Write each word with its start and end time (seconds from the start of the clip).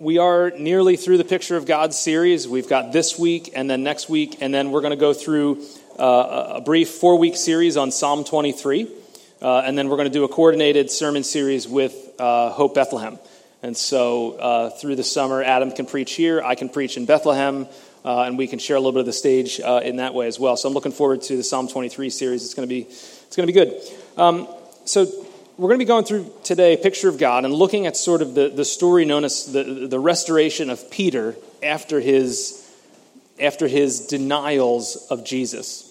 we 0.00 0.18
are 0.18 0.50
nearly 0.50 0.96
through 0.96 1.18
the 1.18 1.24
Picture 1.24 1.56
of 1.56 1.66
God 1.66 1.92
series. 1.92 2.46
We've 2.46 2.68
got 2.68 2.92
this 2.92 3.18
week 3.18 3.50
and 3.54 3.68
then 3.68 3.82
next 3.82 4.08
week, 4.08 4.38
and 4.40 4.54
then 4.54 4.70
we're 4.70 4.80
going 4.80 4.92
to 4.92 4.96
go 4.96 5.12
through 5.12 5.64
uh, 5.98 6.54
a 6.56 6.60
brief 6.60 6.90
four 6.90 7.18
week 7.18 7.36
series 7.36 7.76
on 7.76 7.90
Psalm 7.90 8.22
23. 8.22 8.88
Uh, 9.42 9.58
and 9.64 9.76
then 9.76 9.88
we're 9.88 9.96
going 9.96 10.08
to 10.08 10.12
do 10.12 10.24
a 10.24 10.28
coordinated 10.28 10.90
sermon 10.90 11.24
series 11.24 11.66
with 11.66 11.94
uh, 12.18 12.50
Hope 12.50 12.74
Bethlehem. 12.74 13.18
And 13.62 13.76
so 13.76 14.32
uh, 14.34 14.70
through 14.70 14.94
the 14.94 15.02
summer, 15.02 15.42
Adam 15.42 15.72
can 15.72 15.86
preach 15.86 16.12
here, 16.12 16.42
I 16.42 16.54
can 16.54 16.68
preach 16.68 16.96
in 16.96 17.04
Bethlehem, 17.04 17.66
uh, 18.04 18.22
and 18.22 18.38
we 18.38 18.46
can 18.46 18.60
share 18.60 18.76
a 18.76 18.80
little 18.80 18.92
bit 18.92 19.00
of 19.00 19.06
the 19.06 19.12
stage 19.12 19.60
uh, 19.60 19.80
in 19.82 19.96
that 19.96 20.14
way 20.14 20.28
as 20.28 20.38
well. 20.38 20.56
So 20.56 20.68
I'm 20.68 20.74
looking 20.74 20.92
forward 20.92 21.22
to 21.22 21.36
the 21.36 21.42
Psalm 21.42 21.66
23 21.66 22.10
series. 22.10 22.44
It's 22.44 22.54
going 22.54 22.68
to 22.68 22.72
be, 22.72 22.82
it's 22.82 23.34
going 23.34 23.48
to 23.48 23.52
be 23.52 23.58
good. 23.58 23.80
Um, 24.16 24.46
so 24.84 25.06
we're 25.58 25.66
going 25.66 25.80
to 25.80 25.84
be 25.84 25.88
going 25.88 26.04
through 26.04 26.32
today 26.44 26.74
a 26.74 26.76
picture 26.76 27.08
of 27.08 27.18
God 27.18 27.44
and 27.44 27.52
looking 27.52 27.86
at 27.86 27.96
sort 27.96 28.22
of 28.22 28.36
the, 28.36 28.48
the 28.48 28.64
story 28.64 29.04
known 29.04 29.24
as 29.24 29.50
the, 29.50 29.88
the 29.88 29.98
restoration 29.98 30.70
of 30.70 30.88
Peter 30.88 31.34
after 31.64 31.98
his, 31.98 32.64
after 33.40 33.66
his 33.66 34.06
denials 34.06 35.08
of 35.10 35.24
Jesus. 35.24 35.84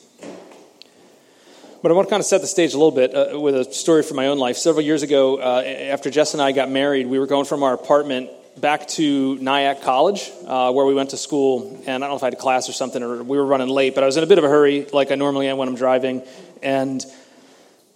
But 1.82 1.92
I 1.92 1.96
want 1.96 2.08
to 2.08 2.10
kind 2.10 2.22
of 2.22 2.26
set 2.26 2.40
the 2.40 2.48
stage 2.48 2.74
a 2.74 2.78
little 2.78 2.92
bit 2.92 3.14
uh, 3.14 3.38
with 3.38 3.56
a 3.56 3.66
story 3.66 4.04
from 4.04 4.16
my 4.16 4.28
own 4.28 4.40
life. 4.40 4.56
Several 4.56 4.86
years 4.86 5.04
ago, 5.04 5.38
uh, 5.38 5.62
after 5.62 6.10
Jess 6.10 6.34
and 6.34 6.42
I 6.42 6.54
got 6.54 6.72
married, 6.72 7.06
we 7.06 7.20
were 7.20 7.28
going 7.28 7.46
from 7.46 7.62
our 7.62 7.74
apartment 7.74 8.30
back 8.56 8.88
to 8.88 9.36
Nyack 9.36 9.82
College, 9.82 10.32
uh, 10.46 10.72
where 10.72 10.86
we 10.86 10.94
went 10.94 11.10
to 11.10 11.18
school. 11.18 11.84
And 11.86 12.06
I 12.06 12.08
don't 12.08 12.12
know 12.12 12.16
if 12.16 12.24
I 12.24 12.28
had 12.28 12.34
a 12.36 12.38
class 12.38 12.70
or 12.70 12.74
something, 12.74 13.04
or 13.04 13.22
we 13.22 13.38
were 13.38 13.46
running 13.46 13.68
late, 13.68 13.96
but 13.96 14.04
I 14.06 14.08
was 14.08 14.16
in 14.16 14.24
a 14.24 14.28
bit 14.28 14.38
of 14.38 14.46
a 14.46 14.50
hurry, 14.50 14.86
like 14.94 15.12
I 15.12 15.16
normally 15.16 15.50
am 15.50 15.58
when 15.58 15.68
I'm 15.68 15.76
driving. 15.76 16.24
And 16.64 17.06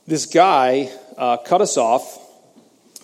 this 0.05 0.25
guy 0.25 0.91
uh, 1.21 1.37
cut 1.37 1.61
us 1.61 1.77
off 1.77 2.17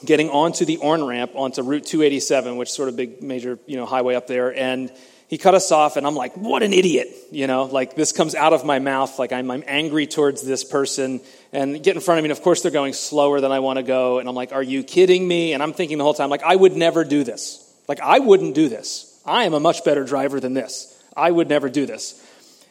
getting 0.04 0.30
onto 0.30 0.66
the 0.66 0.78
on 0.80 1.04
ramp 1.04 1.32
onto 1.36 1.64
Route 1.64 1.86
287, 1.86 2.58
which 2.58 2.70
is 2.70 2.76
sort 2.76 2.90
of 2.90 2.96
big 2.96 3.24
major 3.24 3.60
you 3.66 3.78
know 3.78 3.86
highway 3.86 4.16
up 4.16 4.28
there, 4.28 4.56
and 4.56 4.92
he 5.28 5.38
cut 5.38 5.56
us 5.56 5.72
off, 5.72 5.98
and 5.98 6.08
I'm 6.08 6.16
like, 6.16 6.38
what 6.38 6.64
an 6.64 6.72
idiot, 6.72 7.10
you 7.32 7.48
know, 7.48 7.66
like 7.66 7.96
this 7.96 8.12
comes 8.12 8.34
out 8.34 8.54
of 8.54 8.64
my 8.64 8.80
mouth, 8.80 9.20
like 9.20 9.34
I'm, 9.34 9.52
I'm 9.52 9.64
angry 9.68 10.08
towards 10.08 10.42
this 10.42 10.64
person, 10.64 11.22
and 11.52 11.82
get 11.84 11.96
in 11.96 12.02
front 12.02 12.20
of 12.20 12.24
me, 12.24 12.30
and 12.30 12.38
of 12.38 12.44
course 12.44 12.62
they're 12.62 12.72
going 12.72 12.94
slower 12.94 13.42
than 13.42 13.52
I 13.52 13.60
want 13.60 13.78
to 13.78 13.84
go, 13.84 14.20
and 14.20 14.30
I'm 14.30 14.36
like, 14.36 14.52
are 14.52 14.64
you 14.64 14.84
kidding 14.84 15.28
me? 15.28 15.54
And 15.54 15.62
I'm 15.62 15.74
thinking 15.74 15.98
the 15.98 16.04
whole 16.04 16.14
time, 16.14 16.30
like, 16.30 16.44
I 16.44 16.56
would 16.56 16.76
never 16.76 17.04
do 17.04 17.24
this. 17.24 17.64
Like, 17.88 18.00
I 18.02 18.20
wouldn't 18.20 18.56
do 18.56 18.70
this. 18.70 19.22
I 19.26 19.44
am 19.44 19.54
a 19.54 19.60
much 19.60 19.84
better 19.84 20.04
driver 20.04 20.40
than 20.40 20.54
this. 20.54 20.94
I 21.16 21.30
would 21.30 21.50
never 21.50 21.70
do 21.70 21.86
this. 21.86 22.24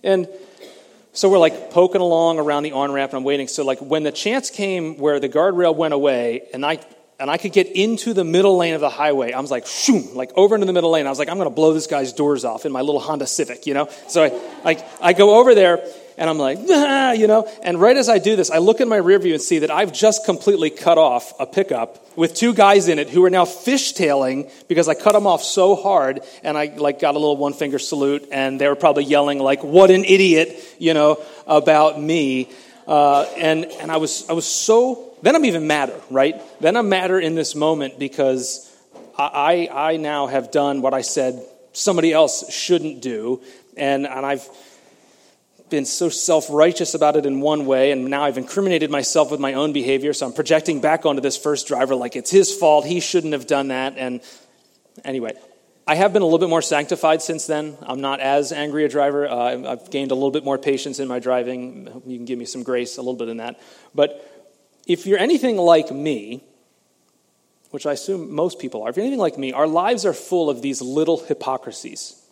And 0.02 0.28
so 1.16 1.30
we're 1.30 1.38
like 1.38 1.70
poking 1.70 2.00
along 2.00 2.38
around 2.38 2.62
the 2.62 2.72
on 2.72 2.92
ramp 2.92 3.12
and 3.12 3.18
I'm 3.18 3.24
waiting. 3.24 3.48
So, 3.48 3.64
like, 3.64 3.80
when 3.80 4.02
the 4.02 4.12
chance 4.12 4.50
came 4.50 4.98
where 4.98 5.18
the 5.18 5.28
guardrail 5.28 5.74
went 5.74 5.94
away 5.94 6.42
and 6.52 6.64
I 6.64 6.78
and 7.18 7.30
I 7.30 7.38
could 7.38 7.52
get 7.52 7.68
into 7.68 8.12
the 8.12 8.24
middle 8.24 8.58
lane 8.58 8.74
of 8.74 8.82
the 8.82 8.90
highway. 8.90 9.32
I 9.32 9.40
was 9.40 9.50
like, 9.50 9.64
shoom, 9.64 10.14
like 10.14 10.30
over 10.36 10.54
into 10.54 10.66
the 10.66 10.74
middle 10.74 10.90
lane. 10.90 11.06
I 11.06 11.08
was 11.08 11.18
like, 11.18 11.30
I'm 11.30 11.38
going 11.38 11.48
to 11.48 11.54
blow 11.54 11.72
this 11.72 11.86
guy's 11.86 12.12
doors 12.12 12.44
off 12.44 12.66
in 12.66 12.72
my 12.72 12.82
little 12.82 13.00
Honda 13.00 13.26
Civic, 13.26 13.66
you 13.66 13.72
know? 13.72 13.88
So 14.06 14.24
I, 14.24 14.62
like, 14.64 14.86
I 15.00 15.14
go 15.14 15.40
over 15.40 15.54
there 15.54 15.78
and 16.18 16.30
I'm 16.30 16.38
like, 16.38 16.58
ah, 16.70 17.12
you 17.12 17.26
know? 17.26 17.50
And 17.62 17.80
right 17.80 17.96
as 17.96 18.08
I 18.08 18.18
do 18.18 18.36
this, 18.36 18.50
I 18.50 18.58
look 18.58 18.80
in 18.80 18.88
my 18.88 18.96
rear 18.96 19.18
view 19.18 19.34
and 19.34 19.42
see 19.42 19.60
that 19.60 19.70
I've 19.70 19.92
just 19.92 20.24
completely 20.24 20.70
cut 20.70 20.98
off 20.98 21.32
a 21.38 21.46
pickup 21.46 22.16
with 22.16 22.34
two 22.34 22.54
guys 22.54 22.88
in 22.88 22.98
it 22.98 23.10
who 23.10 23.24
are 23.24 23.30
now 23.30 23.44
fishtailing 23.44 24.50
because 24.68 24.88
I 24.88 24.94
cut 24.94 25.12
them 25.12 25.26
off 25.26 25.42
so 25.42 25.74
hard 25.74 26.20
and 26.42 26.56
I 26.56 26.66
like 26.76 27.00
got 27.00 27.14
a 27.14 27.18
little 27.18 27.36
one 27.36 27.52
finger 27.52 27.78
salute 27.78 28.28
and 28.32 28.60
they 28.60 28.68
were 28.68 28.76
probably 28.76 29.04
yelling 29.04 29.38
like, 29.38 29.62
what 29.62 29.90
an 29.90 30.04
idiot, 30.04 30.58
you 30.78 30.94
know, 30.94 31.22
about 31.46 32.00
me. 32.00 32.50
Uh, 32.86 33.22
and, 33.36 33.64
and 33.64 33.90
I 33.90 33.96
was, 33.96 34.28
I 34.30 34.32
was 34.32 34.46
so 34.46 35.06
then 35.22 35.34
I'm 35.34 35.44
even 35.44 35.66
madder, 35.66 36.00
right? 36.10 36.40
Then 36.60 36.76
I'm 36.76 36.88
madder 36.88 37.18
in 37.18 37.34
this 37.34 37.54
moment 37.54 37.98
because 37.98 38.70
I, 39.18 39.68
I 39.72 39.96
now 39.96 40.26
have 40.26 40.50
done 40.50 40.82
what 40.82 40.94
I 40.94 41.00
said 41.00 41.42
somebody 41.72 42.12
else 42.12 42.52
shouldn't 42.52 43.02
do. 43.02 43.42
And, 43.76 44.06
and 44.06 44.24
I've 44.24 44.48
been 45.68 45.84
so 45.84 46.08
self 46.08 46.46
righteous 46.50 46.94
about 46.94 47.16
it 47.16 47.26
in 47.26 47.40
one 47.40 47.66
way, 47.66 47.90
and 47.90 48.06
now 48.06 48.24
I've 48.24 48.38
incriminated 48.38 48.90
myself 48.90 49.30
with 49.30 49.40
my 49.40 49.54
own 49.54 49.72
behavior. 49.72 50.12
So 50.12 50.26
I'm 50.26 50.32
projecting 50.32 50.80
back 50.80 51.06
onto 51.06 51.20
this 51.20 51.36
first 51.36 51.66
driver 51.66 51.94
like 51.94 52.16
it's 52.16 52.30
his 52.30 52.54
fault. 52.54 52.84
He 52.84 53.00
shouldn't 53.00 53.32
have 53.32 53.46
done 53.46 53.68
that. 53.68 53.94
And 53.96 54.20
anyway, 55.04 55.32
I 55.86 55.94
have 55.94 56.12
been 56.12 56.22
a 56.22 56.24
little 56.24 56.38
bit 56.38 56.48
more 56.48 56.62
sanctified 56.62 57.22
since 57.22 57.46
then. 57.46 57.76
I'm 57.82 58.00
not 58.00 58.20
as 58.20 58.52
angry 58.52 58.84
a 58.84 58.88
driver. 58.88 59.28
Uh, 59.28 59.72
I've 59.72 59.90
gained 59.90 60.10
a 60.10 60.14
little 60.14 60.30
bit 60.30 60.44
more 60.44 60.58
patience 60.58 60.98
in 60.98 61.08
my 61.08 61.18
driving. 61.18 62.02
You 62.06 62.16
can 62.16 62.24
give 62.24 62.38
me 62.38 62.44
some 62.44 62.62
grace 62.62 62.96
a 62.96 63.02
little 63.02 63.14
bit 63.14 63.28
in 63.28 63.38
that. 63.38 63.60
But 63.94 64.24
if 64.86 65.06
you're 65.06 65.18
anything 65.18 65.56
like 65.56 65.90
me, 65.90 66.44
which 67.70 67.86
I 67.86 67.92
assume 67.92 68.32
most 68.32 68.58
people 68.58 68.82
are, 68.82 68.90
if 68.90 68.96
you're 68.96 69.04
anything 69.04 69.20
like 69.20 69.38
me, 69.38 69.52
our 69.52 69.66
lives 69.66 70.06
are 70.06 70.12
full 70.12 70.48
of 70.48 70.62
these 70.62 70.80
little 70.80 71.18
hypocrisies 71.18 72.22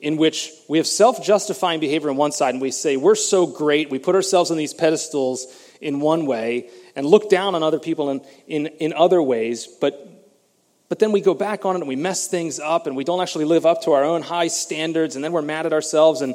in 0.00 0.16
which 0.16 0.52
we 0.68 0.78
have 0.78 0.86
self 0.86 1.24
justifying 1.24 1.80
behavior 1.80 2.10
on 2.10 2.16
one 2.16 2.32
side 2.32 2.54
and 2.54 2.62
we 2.62 2.70
say, 2.70 2.96
we're 2.96 3.14
so 3.14 3.46
great, 3.46 3.90
we 3.90 3.98
put 3.98 4.14
ourselves 4.14 4.50
on 4.50 4.56
these 4.56 4.74
pedestals 4.74 5.46
in 5.80 6.00
one 6.00 6.26
way 6.26 6.70
and 6.96 7.06
look 7.06 7.28
down 7.30 7.54
on 7.54 7.62
other 7.62 7.78
people 7.78 8.10
in, 8.10 8.20
in, 8.46 8.66
in 8.66 8.92
other 8.92 9.20
ways, 9.22 9.66
but, 9.66 10.08
but 10.88 10.98
then 10.98 11.12
we 11.12 11.20
go 11.20 11.34
back 11.34 11.64
on 11.64 11.74
it 11.74 11.80
and 11.80 11.88
we 11.88 11.96
mess 11.96 12.28
things 12.28 12.58
up 12.58 12.86
and 12.86 12.96
we 12.96 13.04
don't 13.04 13.20
actually 13.20 13.44
live 13.44 13.66
up 13.66 13.82
to 13.82 13.92
our 13.92 14.04
own 14.04 14.22
high 14.22 14.48
standards 14.48 15.16
and 15.16 15.24
then 15.24 15.32
we're 15.32 15.42
mad 15.42 15.66
at 15.66 15.72
ourselves 15.72 16.20
and 16.20 16.34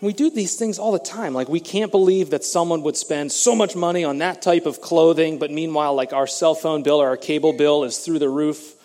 we 0.00 0.12
do 0.12 0.30
these 0.30 0.54
things 0.54 0.78
all 0.78 0.92
the 0.92 0.98
time. 1.00 1.34
Like, 1.34 1.48
we 1.48 1.58
can't 1.58 1.90
believe 1.90 2.30
that 2.30 2.44
someone 2.44 2.82
would 2.82 2.96
spend 2.96 3.32
so 3.32 3.56
much 3.56 3.74
money 3.74 4.04
on 4.04 4.18
that 4.18 4.42
type 4.42 4.64
of 4.64 4.80
clothing, 4.80 5.40
but 5.40 5.50
meanwhile, 5.50 5.92
like, 5.94 6.12
our 6.12 6.28
cell 6.28 6.54
phone 6.54 6.84
bill 6.84 7.02
or 7.02 7.08
our 7.08 7.16
cable 7.16 7.52
bill 7.52 7.82
is 7.82 7.98
through 7.98 8.20
the 8.20 8.28
roof 8.28 8.77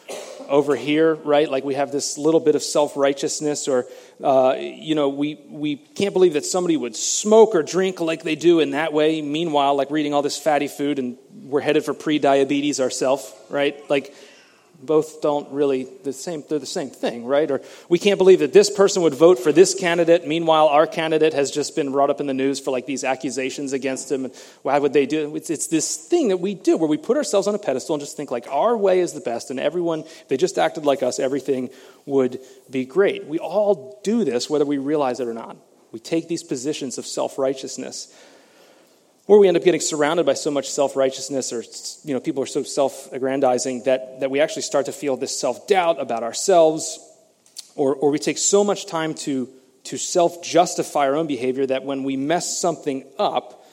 over 0.48 0.76
here, 0.76 1.16
right? 1.16 1.50
Like, 1.50 1.64
we 1.64 1.76
have 1.76 1.92
this 1.92 2.18
little 2.18 2.40
bit 2.40 2.56
of 2.56 2.64
self 2.64 2.96
righteousness, 2.98 3.68
or, 3.68 3.88
uh, 4.24 4.56
you 4.58 4.96
know, 4.96 5.09
we, 5.09 5.40
we 5.50 5.76
can't 5.76 6.14
believe 6.14 6.34
that 6.34 6.46
somebody 6.46 6.78
would 6.78 6.96
smoke 6.96 7.56
or 7.56 7.64
drink 7.64 8.00
like 8.00 8.24
they 8.24 8.36
do 8.36 8.59
in 8.59 8.72
that 8.72 8.94
way. 8.94 9.22
Meanwhile, 9.22 9.76
like, 9.76 9.92
reading 9.92 10.14
all 10.14 10.22
this 10.22 10.38
fatty 10.38 10.68
food 10.68 11.00
and 11.00 11.18
we're 11.44 11.62
headed 11.62 11.86
for 11.86 11.94
pre 11.94 12.20
diabetes 12.20 12.80
ourselves, 12.80 13.32
right? 13.50 13.78
Like, 13.90 14.14
both 14.86 15.22
don't 15.22 15.52
really 15.52 15.88
the 16.04 16.14
same 16.14 16.44
they're 16.48 16.60
the 16.60 16.66
same 16.66 16.90
thing 16.90 17.26
right? 17.26 17.50
Or 17.50 17.62
we 17.90 18.00
can't 18.00 18.18
believe 18.18 18.40
that 18.40 18.54
this 18.54 18.70
person 18.70 19.02
would 19.04 19.14
vote 19.14 19.40
for 19.40 19.52
this 19.52 19.74
candidate. 19.74 20.28
Meanwhile 20.28 20.68
our 20.68 20.86
candidate 20.88 21.34
has 21.34 21.52
just 21.52 21.76
been 21.76 21.92
brought 21.92 22.10
up 22.10 22.20
in 22.20 22.28
the 22.28 22.34
news 22.34 22.60
for 22.60 22.72
like 22.72 22.86
these 22.86 23.04
accusations 23.04 23.74
against 23.74 24.12
him. 24.12 24.26
And 24.26 24.36
why 24.62 24.78
would 24.78 24.94
they 24.94 25.06
do 25.06 25.28
it? 25.30 25.38
It's, 25.38 25.50
it's 25.50 25.68
this 25.68 25.96
thing 25.96 26.30
that 26.30 26.38
we 26.38 26.54
do 26.54 26.78
where 26.78 26.90
we 26.90 26.98
put 26.98 27.18
ourselves 27.18 27.48
on 27.48 27.56
a 27.56 27.60
pedestal 27.60 27.96
and 27.96 28.02
just 28.02 28.18
think 28.18 28.32
like 28.32 28.48
our 28.50 28.78
way 28.78 29.00
is 29.00 29.14
the 29.14 29.22
best 29.22 29.50
and 29.50 29.60
everyone 29.60 30.02
if 30.02 30.28
they 30.28 30.38
just 30.38 30.58
acted 30.58 30.86
like 30.86 31.04
us 31.04 31.20
everything 31.20 31.70
would 32.06 32.40
be 32.70 32.86
great. 32.86 33.26
We 33.26 33.40
all 33.40 34.02
do 34.04 34.24
this 34.24 34.50
whether 34.50 34.66
we 34.66 34.78
realize 34.78 35.20
it 35.20 35.28
or 35.28 35.34
not. 35.34 35.58
We 35.92 36.00
take 36.00 36.28
these 36.28 36.44
positions 36.44 36.98
of 36.98 37.06
self-righteousness 37.06 38.14
or 39.25 39.39
we 39.39 39.47
end 39.47 39.56
up 39.56 39.63
getting 39.63 39.81
surrounded 39.81 40.25
by 40.25 40.34
so 40.34 40.51
much 40.51 40.69
self 40.69 40.95
righteousness, 40.95 41.53
or 41.53 41.63
you 42.07 42.13
know, 42.13 42.19
people 42.19 42.44
are 42.44 42.47
so 42.47 42.63
self 42.63 43.11
aggrandizing 43.13 43.84
that, 43.84 44.19
that 44.19 44.29
we 44.29 44.41
actually 44.41 44.63
start 44.63 44.88
to 44.88 44.91
feel 44.91 45.16
this 45.16 45.38
self 45.38 45.67
doubt 45.67 46.00
about 46.00 46.23
ourselves, 46.23 47.00
or, 47.75 47.95
or 47.95 48.11
we 48.11 48.19
take 48.19 48.38
so 48.38 48.63
much 48.63 48.85
time 48.85 49.13
to, 49.13 49.50
to 49.85 49.97
self 49.97 50.44
justify 50.44 51.07
our 51.07 51.16
own 51.16 51.28
behavior 51.28 51.66
that 51.66 51.85
when 51.85 52.03
we 52.03 52.17
mess 52.17 52.59
something 52.59 53.06
up, 53.17 53.66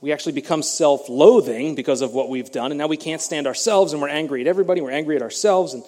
we 0.00 0.12
actually 0.12 0.32
become 0.32 0.62
self 0.62 1.10
loathing 1.10 1.74
because 1.74 2.00
of 2.00 2.14
what 2.14 2.30
we've 2.30 2.50
done, 2.50 2.72
and 2.72 2.78
now 2.78 2.86
we 2.86 2.96
can't 2.96 3.20
stand 3.20 3.46
ourselves, 3.46 3.92
and 3.92 4.00
we're 4.00 4.08
angry 4.08 4.40
at 4.40 4.46
everybody, 4.46 4.80
we're 4.80 4.90
angry 4.90 5.16
at 5.16 5.22
ourselves. 5.22 5.74
And 5.74 5.84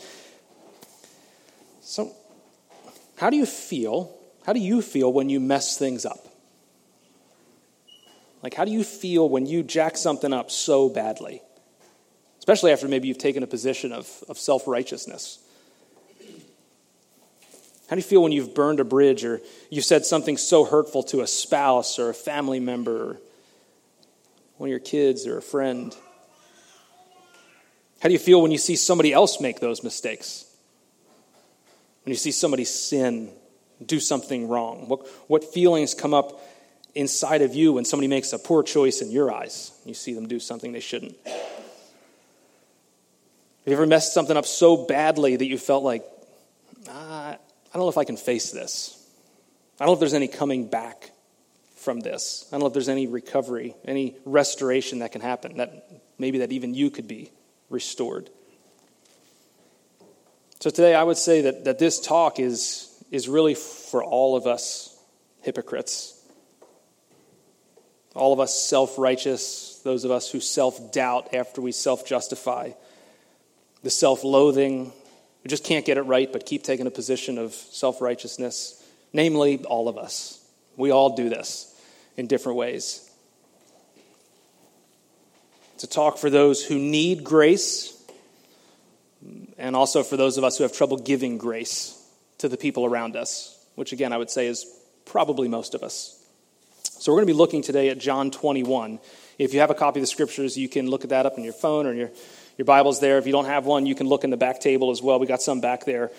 so, 1.81 2.13
how 3.17 3.31
do 3.31 3.39
you 3.39 3.47
feel? 3.47 4.15
How 4.45 4.53
do 4.53 4.61
you 4.61 4.83
feel 4.83 5.11
when 5.11 5.31
you 5.31 5.41
mess 5.41 5.79
things 5.79 6.05
up? 6.05 6.28
Like, 8.43 8.55
how 8.55 8.65
do 8.65 8.71
you 8.71 8.85
feel 8.85 9.29
when 9.29 9.47
you 9.47 9.63
jack 9.63 9.97
something 9.97 10.33
up 10.33 10.51
so 10.51 10.89
badly? 10.89 11.43
Especially 12.39 12.73
after 12.73 12.89
maybe 12.89 13.09
you've 13.09 13.19
taken 13.19 13.43
a 13.43 13.47
position 13.47 13.93
of, 13.93 14.09
of 14.29 14.39
self 14.39 14.67
righteousness. 14.67 15.41
How 17.89 17.97
do 17.97 18.01
you 18.01 18.07
feel 18.07 18.23
when 18.23 18.33
you've 18.33 18.55
burned 18.55 18.81
a 18.81 18.85
bridge 18.85 19.25
or 19.25 19.41
you 19.71 19.81
said 19.81 20.05
something 20.05 20.37
so 20.37 20.65
hurtful 20.65 21.03
to 21.05 21.23
a 21.23 21.27
spouse 21.27 21.99
or 21.99 22.11
a 22.11 22.15
family 22.15 22.61
member 22.61 23.11
or 23.11 23.21
one 24.59 24.69
of 24.69 24.71
your 24.71 24.79
kids 24.79 25.27
or 25.27 25.39
a 25.39 25.43
friend? 25.43 25.97
How 28.01 28.09
do 28.09 28.13
you 28.13 28.19
feel 28.19 28.43
when 28.43 28.51
you 28.51 28.59
see 28.59 28.77
somebody 28.77 29.13
else 29.13 29.41
make 29.41 29.59
those 29.61 29.83
mistakes? 29.83 30.45
When 32.05 32.13
you 32.13 32.19
see 32.19 32.31
somebody 32.31 32.65
sin, 32.65 33.31
do 33.85 34.01
something 34.01 34.49
wrong? 34.49 34.89
What, 34.89 35.07
what 35.27 35.45
feelings 35.45 35.95
come 35.95 36.15
up 36.15 36.41
inside 36.99 37.43
of 37.43 37.55
you 37.55 37.75
when 37.75 37.85
somebody 37.85 38.09
makes 38.09 38.33
a 38.33 38.39
poor 38.41 38.65
choice 38.65 39.01
in 39.01 39.13
your 39.13 39.33
eyes. 39.33 39.71
You 39.85 39.95
see 39.95 40.15
them 40.15 40.27
do 40.27 40.41
something 40.41 40.73
they 40.73 40.81
shouldn't. 40.81 41.17
Have 41.25 41.37
you 43.67 43.73
ever 43.73 43.87
messed 43.87 44.13
something 44.13 44.37
up 44.37 44.47
so 44.47 44.77
badly 44.85 45.37
that 45.37 45.47
you 45.47 45.59
felt 45.59 45.85
like, 45.85 46.05
ah, 46.89 47.35
I 47.35 47.39
don't 47.73 47.83
know 47.85 47.89
if 47.89 47.99
I 47.99 48.05
can 48.05 48.17
face 48.17 48.51
this? 48.51 49.01
I 49.79 49.85
don't 49.85 49.91
know 49.91 49.93
if 49.93 50.01
there's 50.01 50.15
any 50.15 50.27
coming 50.27 50.67
back 50.67 51.13
from 51.77 52.01
this. 52.01 52.47
I 52.49 52.55
don't 52.55 52.61
know 52.63 52.67
if 52.67 52.73
there's 52.73 52.89
any 52.89 53.07
recovery, 53.07 53.77
any 53.85 54.17
restoration 54.25 54.99
that 54.99 55.13
can 55.13 55.21
happen, 55.21 55.59
that 55.59 55.89
maybe 56.19 56.39
that 56.39 56.51
even 56.51 56.75
you 56.75 56.91
could 56.91 57.07
be 57.07 57.31
restored. 57.71 58.29
So 60.59 60.71
today 60.71 60.97
I 60.97 61.05
would 61.05 61.17
say 61.17 61.43
that, 61.43 61.65
that 61.67 61.79
this 61.79 62.01
talk 62.01 62.41
is, 62.41 62.91
is 63.13 63.29
really 63.29 63.55
for 63.55 64.03
all 64.03 64.35
of 64.35 64.49
us 64.49 64.99
hypocrites. 65.43 66.18
All 68.19 68.33
of 68.33 68.41
us 68.41 68.69
self 68.69 68.99
righteous, 68.99 69.81
those 69.85 70.05
of 70.05 70.11
us 70.11 70.31
who 70.31 70.41
self 70.41 70.93
doubt 70.93 71.35
after 71.35 71.61
we 71.61 71.73
self 71.73 72.05
justify, 72.05 72.73
the 73.83 73.91
self 73.91 74.25
loathing, 74.25 74.93
we 75.45 75.49
just 75.49 75.65
can't 75.65 75.85
get 75.85 75.99
it 75.99 76.03
right 76.03 76.31
but 76.31 76.45
keep 76.45 76.65
taking 76.65 76.87
a 76.87 76.91
position 76.91 77.39
of 77.39 77.55
self 77.55 78.01
righteousness. 78.01 78.75
Namely, 79.13 79.65
all 79.65 79.89
of 79.89 79.97
us. 79.97 80.45
We 80.77 80.91
all 80.91 81.17
do 81.17 81.29
this 81.29 81.75
in 82.17 82.27
different 82.27 82.59
ways. 82.59 83.09
To 85.79 85.87
talk 85.87 86.19
for 86.19 86.29
those 86.29 86.65
who 86.65 86.79
need 86.79 87.25
grace 87.25 87.95
and 89.57 89.77
also 89.77 90.03
for 90.03 90.17
those 90.17 90.39
of 90.39 90.45
us 90.45 90.59
who 90.59 90.65
have 90.65 90.73
trouble 90.73 90.97
giving 90.97 91.39
grace 91.39 91.95
to 92.39 92.49
the 92.49 92.57
people 92.57 92.85
around 92.85 93.17
us, 93.17 93.57
which 93.77 93.93
again 93.93 94.13
I 94.13 94.19
would 94.19 94.31
say 94.31 94.47
is 94.49 94.67
probably 95.05 95.49
most 95.49 95.75
of 95.75 95.83
us. 95.83 96.18
So 97.01 97.13
we're 97.13 97.19
going 97.19 97.29
to 97.29 97.33
be 97.33 97.39
looking 97.39 97.63
today 97.63 97.91
at 97.91 97.99
John 97.99 98.33
21. 98.33 98.99
If 99.39 99.55
you 99.55 99.61
have 99.61 99.71
a 99.71 99.75
copy 99.75 100.01
of 100.01 100.03
the 100.03 100.09
scriptures, 100.09 100.59
you 100.59 100.69
can 100.69 100.91
look 100.91 101.05
at 101.05 101.11
that 101.11 101.27
up 101.27 101.39
in 101.39 101.45
your 101.45 101.53
phone 101.53 101.87
or 101.87 101.93
your, 101.93 102.11
your 102.57 102.65
Bible's 102.65 102.99
there. 102.99 103.19
If 103.19 103.27
you 103.27 103.31
don't 103.31 103.45
have 103.45 103.67
one, 103.67 103.87
you 103.87 103.95
can 103.95 104.09
look 104.09 104.25
in 104.25 104.31
the 104.31 104.37
back 104.37 104.59
table 104.59 104.91
as 104.91 105.01
well. 105.01 105.21
We 105.21 105.29
got 105.29 105.41
some 105.41 105.61
back 105.61 105.85
there. 105.85 106.11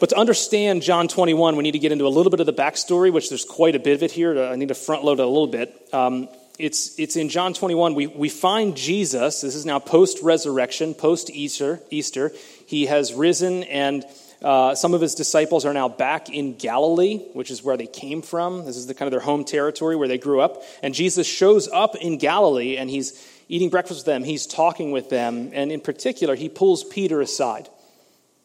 But 0.00 0.08
to 0.08 0.16
understand 0.16 0.80
John 0.80 1.06
21, 1.06 1.54
we 1.54 1.62
need 1.62 1.72
to 1.72 1.78
get 1.78 1.92
into 1.92 2.06
a 2.06 2.08
little 2.08 2.30
bit 2.30 2.40
of 2.40 2.46
the 2.46 2.52
backstory, 2.54 3.12
which 3.12 3.28
there's 3.28 3.44
quite 3.44 3.74
a 3.74 3.78
bit 3.78 3.92
of 3.92 4.02
it 4.02 4.10
here. 4.10 4.42
I 4.42 4.56
need 4.56 4.68
to 4.68 4.74
front 4.74 5.04
load 5.04 5.20
it 5.20 5.22
a 5.22 5.26
little 5.26 5.46
bit. 5.46 5.88
Um, 5.92 6.30
it's, 6.58 6.98
it's 6.98 7.16
in 7.16 7.28
John 7.28 7.52
21. 7.52 7.94
We, 7.94 8.06
we 8.06 8.30
find 8.30 8.78
Jesus. 8.78 9.42
This 9.42 9.54
is 9.54 9.66
now 9.66 9.80
post 9.80 10.22
resurrection, 10.22 10.94
post 10.94 11.28
Easter. 11.28 11.78
Easter. 11.90 12.32
He 12.66 12.86
has 12.86 13.12
risen, 13.12 13.64
and 13.64 14.02
uh, 14.42 14.74
some 14.74 14.94
of 14.94 15.00
his 15.00 15.14
disciples 15.14 15.66
are 15.66 15.74
now 15.74 15.88
back 15.88 16.30
in 16.30 16.56
Galilee, 16.56 17.18
which 17.34 17.50
is 17.50 17.62
where 17.62 17.76
they 17.76 17.86
came 17.86 18.22
from. 18.22 18.64
This 18.64 18.76
is 18.76 18.86
the 18.86 18.94
kind 18.94 19.06
of 19.06 19.10
their 19.10 19.20
home 19.20 19.44
territory 19.44 19.96
where 19.96 20.08
they 20.08 20.18
grew 20.18 20.40
up. 20.40 20.62
And 20.82 20.94
Jesus 20.94 21.26
shows 21.26 21.68
up 21.68 21.94
in 21.96 22.16
Galilee, 22.16 22.76
and 22.76 22.88
he's 22.88 23.26
eating 23.48 23.68
breakfast 23.68 24.00
with 24.00 24.06
them. 24.06 24.24
He's 24.24 24.46
talking 24.46 24.92
with 24.92 25.10
them, 25.10 25.50
and 25.52 25.70
in 25.70 25.80
particular, 25.80 26.34
he 26.34 26.48
pulls 26.48 26.84
Peter 26.84 27.20
aside 27.20 27.68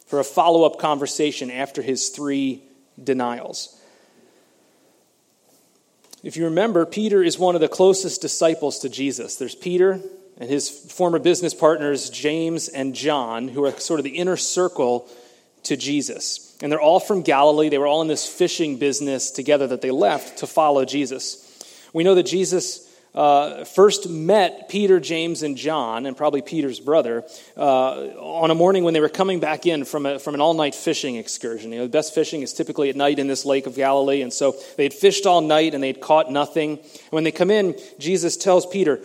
for 0.07 0.19
a 0.19 0.24
follow 0.24 0.63
up 0.63 0.80
conversation 0.80 1.50
after 1.50 1.81
his 1.81 2.09
three 2.09 2.62
denials. 3.01 3.80
If 6.24 6.36
you 6.36 6.45
remember, 6.45 6.86
Peter 6.86 7.24
is 7.24 7.38
one 7.38 7.56
of 7.56 7.62
the 7.62 7.68
closest 7.68 8.21
disciples 8.21 8.80
to 8.80 8.89
Jesus. 8.89 9.36
There's 9.36 9.56
Peter 9.56 10.01
and 10.38 10.50
his 10.50 10.69
former 10.69 11.19
business 11.19 11.53
partners, 11.53 12.09
James 12.09 12.68
and 12.68 12.95
John, 12.95 13.47
who 13.47 13.63
are 13.63 13.71
sort 13.80 14.00
of 14.00 14.03
the 14.03 14.18
inner 14.18 14.36
circle 14.36 15.07
to 15.65 15.77
Jesus. 15.77 16.57
And 16.62 16.71
they're 16.71 16.81
all 16.81 17.00
from 17.00 17.21
Galilee. 17.21 17.69
They 17.69 17.77
were 17.77 17.88
all 17.88 18.01
in 18.01 18.07
this 18.07 18.27
fishing 18.27 18.77
business 18.77 19.31
together 19.31 19.67
that 19.67 19.81
they 19.81 19.91
left 19.91 20.39
to 20.39 20.47
follow 20.47 20.85
Jesus. 20.85 21.41
We 21.94 22.03
know 22.03 22.15
that 22.15 22.25
Jesus 22.25 22.85
uh, 23.13 23.63
first 23.63 24.09
met 24.09 24.67
Peter, 24.67 25.00
James, 25.00 25.41
and 25.41 25.56
John, 25.56 26.06
and 26.06 26.17
probably 26.17 26.41
Peter's 26.41 26.81
brother, 26.81 27.23
uh, 27.56 27.62
on 28.19 28.51
a 28.51 28.56
morning 28.56 28.83
when 28.83 28.94
they 28.94 29.00
were 29.00 29.09
coming 29.09 29.39
back 29.39 29.65
in 29.65 29.85
from, 29.85 30.06
a, 30.06 30.19
from 30.19 30.35
an 30.35 30.41
all 30.41 30.53
night 30.53 30.75
fishing 30.75 31.15
excursion. 31.15 31.71
You 31.71 31.79
know, 31.79 31.85
the 31.85 31.89
best 31.89 32.13
fishing 32.13 32.41
is 32.41 32.53
typically 32.53 32.89
at 32.89 32.97
night 32.97 33.18
in 33.18 33.27
this 33.27 33.45
lake 33.45 33.68
of 33.68 33.75
Galilee, 33.75 34.21
and 34.21 34.33
so 34.33 34.56
they 34.75 34.83
had 34.83 34.94
fished 34.94 35.25
all 35.25 35.39
night 35.39 35.73
and 35.73 35.81
they'd 35.81 36.01
caught 36.01 36.29
nothing. 36.29 36.77
And 36.77 37.11
when 37.11 37.23
they 37.23 37.31
come 37.31 37.51
in, 37.51 37.79
Jesus 38.00 38.35
tells 38.35 38.65
Peter, 38.65 39.00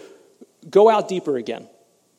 Go 0.68 0.90
out 0.90 1.08
deeper 1.08 1.36
again. 1.36 1.68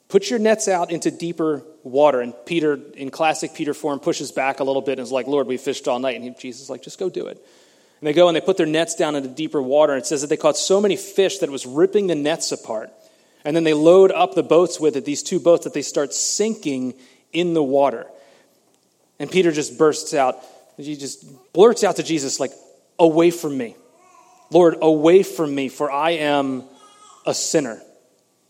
Put 0.08 0.30
your 0.30 0.40
nets 0.40 0.68
out 0.68 0.92
into 0.92 1.12
deeper 1.12 1.64
water. 1.84 2.22
And 2.22 2.34
Peter, 2.46 2.80
in 2.96 3.10
classic 3.10 3.54
Peter 3.54 3.74
form, 3.74 4.00
pushes 4.00 4.32
back 4.32 4.60
a 4.60 4.64
little 4.64 4.82
bit 4.82 5.00
and 5.00 5.02
is 5.02 5.12
like, 5.12 5.28
Lord, 5.28 5.48
we 5.48 5.58
fished 5.58 5.88
all 5.88 6.00
night. 6.00 6.16
And 6.16 6.24
he, 6.24 6.30
Jesus 6.32 6.64
is 6.64 6.70
like, 6.70 6.82
just 6.82 7.00
go 7.00 7.10
do 7.10 7.28
it. 7.28 7.38
And 8.00 8.08
they 8.08 8.14
go 8.14 8.28
and 8.28 8.36
they 8.36 8.42
put 8.42 8.58
their 8.58 8.66
nets 8.66 8.96
down 8.96 9.16
into 9.16 9.30
deeper 9.30 9.62
water. 9.62 9.94
And 9.94 10.02
it 10.02 10.06
says 10.06 10.22
that 10.22 10.28
they 10.28 10.38
caught 10.38 10.58
so 10.58 10.82
many 10.82 10.96
fish 10.96 11.40
that 11.40 11.50
it 11.50 11.52
was 11.52 11.66
ripping 11.66 12.08
the 12.08 12.16
nets 12.16 12.52
apart. 12.52 12.92
And 13.44 13.56
then 13.56 13.64
they 13.64 13.74
load 13.74 14.12
up 14.12 14.34
the 14.36 14.44
boats 14.44 14.80
with 14.80 14.96
it, 14.96 15.06
these 15.06 15.24
two 15.24 15.40
boats 15.40 15.64
that 15.64 15.74
they 15.74 15.82
start 15.82 16.14
sinking 16.14 16.94
in 17.34 17.54
the 17.54 17.64
water. 17.64 18.06
And 19.20 19.30
Peter 19.30 19.52
just 19.52 19.78
bursts 19.78 20.14
out, 20.14 20.40
he 20.78 20.96
just 20.96 21.26
blurts 21.54 21.84
out 21.84 21.98
to 21.98 22.04
Jesus, 22.04 22.40
like, 22.40 22.52
Away 23.00 23.32
from 23.32 23.58
me. 23.58 23.76
Lord, 24.52 24.78
away 24.82 25.24
from 25.24 25.56
me, 25.56 25.70
for 25.70 25.92
I 25.92 26.12
am 26.12 26.64
a 27.26 27.34
sinner. 27.34 27.82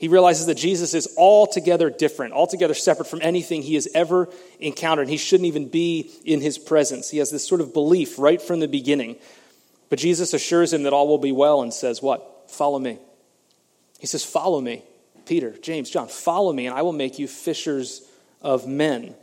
He 0.01 0.09
realizes 0.09 0.47
that 0.47 0.55
Jesus 0.55 0.93
is 0.93 1.07
altogether 1.17 1.89
different, 1.89 2.33
altogether 2.33 2.73
separate 2.73 3.07
from 3.07 3.21
anything 3.21 3.61
he 3.61 3.75
has 3.75 3.87
ever 3.95 4.27
encountered. 4.59 5.03
And 5.03 5.11
he 5.11 5.17
shouldn't 5.17 5.47
even 5.47 5.69
be 5.69 6.11
in 6.25 6.41
his 6.41 6.57
presence. 6.57 7.09
He 7.09 7.19
has 7.19 7.31
this 7.31 7.47
sort 7.47 7.61
of 7.61 7.71
belief 7.71 8.19
right 8.19 8.41
from 8.41 8.59
the 8.59 8.67
beginning 8.67 9.15
but 9.91 9.99
Jesus 9.99 10.33
assures 10.33 10.71
him 10.71 10.83
that 10.83 10.93
all 10.93 11.05
will 11.05 11.17
be 11.17 11.33
well 11.33 11.61
and 11.61 11.73
says, 11.73 12.01
What? 12.01 12.49
Follow 12.49 12.79
me. 12.79 12.97
He 13.99 14.07
says, 14.07 14.23
Follow 14.23 14.61
me. 14.61 14.83
Peter, 15.25 15.51
James, 15.61 15.89
John, 15.89 16.07
follow 16.07 16.53
me, 16.53 16.65
and 16.65 16.75
I 16.75 16.81
will 16.81 16.93
make 16.93 17.19
you 17.19 17.27
fishers 17.27 18.01
of 18.41 18.65
men. 18.65 19.15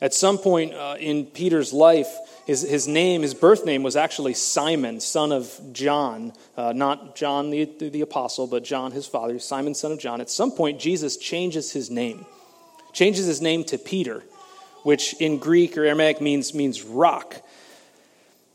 At 0.00 0.14
some 0.14 0.38
point 0.38 0.72
uh, 0.72 0.96
in 0.98 1.26
Peter's 1.26 1.72
life, 1.72 2.08
his, 2.46 2.62
his 2.62 2.88
name, 2.88 3.22
his 3.22 3.34
birth 3.34 3.66
name 3.66 3.82
was 3.82 3.96
actually 3.96 4.34
Simon, 4.34 5.00
son 5.00 5.30
of 5.30 5.60
John. 5.72 6.32
Uh, 6.56 6.72
not 6.72 7.14
John 7.16 7.50
the, 7.50 7.66
the, 7.66 7.90
the 7.90 8.00
apostle, 8.00 8.46
but 8.46 8.64
John, 8.64 8.92
his 8.92 9.06
father, 9.06 9.38
Simon, 9.38 9.74
son 9.74 9.92
of 9.92 9.98
John. 9.98 10.20
At 10.20 10.30
some 10.30 10.52
point, 10.52 10.80
Jesus 10.80 11.16
changes 11.16 11.72
his 11.72 11.90
name, 11.90 12.24
changes 12.92 13.26
his 13.26 13.42
name 13.42 13.62
to 13.64 13.78
Peter, 13.78 14.24
which 14.84 15.14
in 15.20 15.38
Greek 15.38 15.76
or 15.76 15.84
Aramaic 15.84 16.20
means, 16.20 16.54
means 16.54 16.82
rock. 16.82 17.42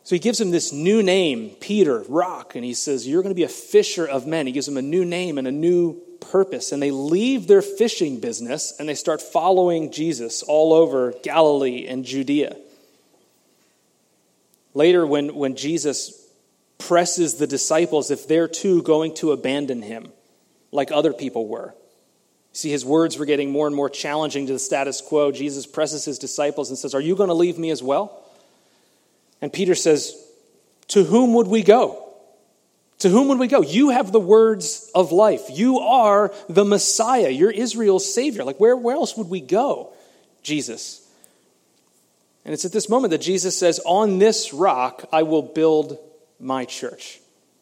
So 0.03 0.15
he 0.15 0.19
gives 0.19 0.41
him 0.41 0.51
this 0.51 0.71
new 0.71 1.01
name, 1.01 1.51
Peter, 1.59 2.03
rock, 2.07 2.55
and 2.55 2.65
he 2.65 2.73
says, 2.73 3.07
You're 3.07 3.23
going 3.23 3.33
to 3.33 3.35
be 3.35 3.43
a 3.43 3.47
fisher 3.47 4.05
of 4.05 4.27
men. 4.27 4.45
He 4.45 4.51
gives 4.51 4.67
him 4.67 4.77
a 4.77 4.81
new 4.81 5.05
name 5.05 5.37
and 5.37 5.47
a 5.47 5.51
new 5.51 6.01
purpose. 6.31 6.71
And 6.71 6.81
they 6.81 6.91
leave 6.91 7.47
their 7.47 7.61
fishing 7.61 8.19
business 8.19 8.75
and 8.79 8.87
they 8.87 8.95
start 8.95 9.21
following 9.21 9.91
Jesus 9.91 10.43
all 10.43 10.73
over 10.73 11.13
Galilee 11.23 11.87
and 11.87 12.05
Judea. 12.05 12.55
Later, 14.73 15.07
when, 15.07 15.35
when 15.35 15.55
Jesus 15.55 16.21
presses 16.77 17.35
the 17.35 17.47
disciples 17.47 18.11
if 18.11 18.27
they're 18.27 18.47
too 18.47 18.83
going 18.83 19.15
to 19.15 19.31
abandon 19.31 19.81
him, 19.81 20.11
like 20.71 20.91
other 20.91 21.13
people 21.13 21.47
were. 21.47 21.73
See, 22.51 22.69
his 22.69 22.85
words 22.85 23.17
were 23.17 23.25
getting 23.25 23.51
more 23.51 23.67
and 23.67 23.75
more 23.75 23.89
challenging 23.89 24.47
to 24.47 24.53
the 24.53 24.59
status 24.59 25.01
quo. 25.01 25.31
Jesus 25.31 25.65
presses 25.65 26.05
his 26.05 26.19
disciples 26.19 26.69
and 26.69 26.77
says, 26.77 26.93
Are 26.93 27.01
you 27.01 27.15
going 27.15 27.27
to 27.27 27.33
leave 27.33 27.57
me 27.57 27.69
as 27.69 27.83
well? 27.83 28.21
And 29.41 29.51
Peter 29.51 29.75
says, 29.75 30.15
To 30.89 31.03
whom 31.03 31.33
would 31.33 31.47
we 31.47 31.63
go? 31.63 32.04
To 33.05 33.11
whom 33.11 33.27
would 33.27 33.37
we 33.37 33.45
go? 33.45 33.61
You 33.61 33.91
have 33.91 34.11
the 34.11 34.19
words 34.19 34.89
of 34.95 35.11
life. 35.11 35.43
You 35.51 35.77
are 35.77 36.33
the 36.49 36.65
Messiah. 36.65 37.29
You're 37.29 37.51
Israel's 37.51 38.11
Savior. 38.11 38.43
Like, 38.43 38.59
where, 38.59 38.75
where 38.75 38.95
else 38.95 39.15
would 39.15 39.29
we 39.29 39.41
go? 39.41 39.93
Jesus. 40.41 41.07
And 42.43 42.51
it's 42.51 42.65
at 42.65 42.71
this 42.71 42.89
moment 42.89 43.11
that 43.11 43.21
Jesus 43.21 43.55
says, 43.55 43.79
On 43.85 44.17
this 44.17 44.53
rock 44.55 45.07
I 45.13 45.21
will 45.21 45.43
build 45.43 45.99
my 46.39 46.65
church. 46.65 47.19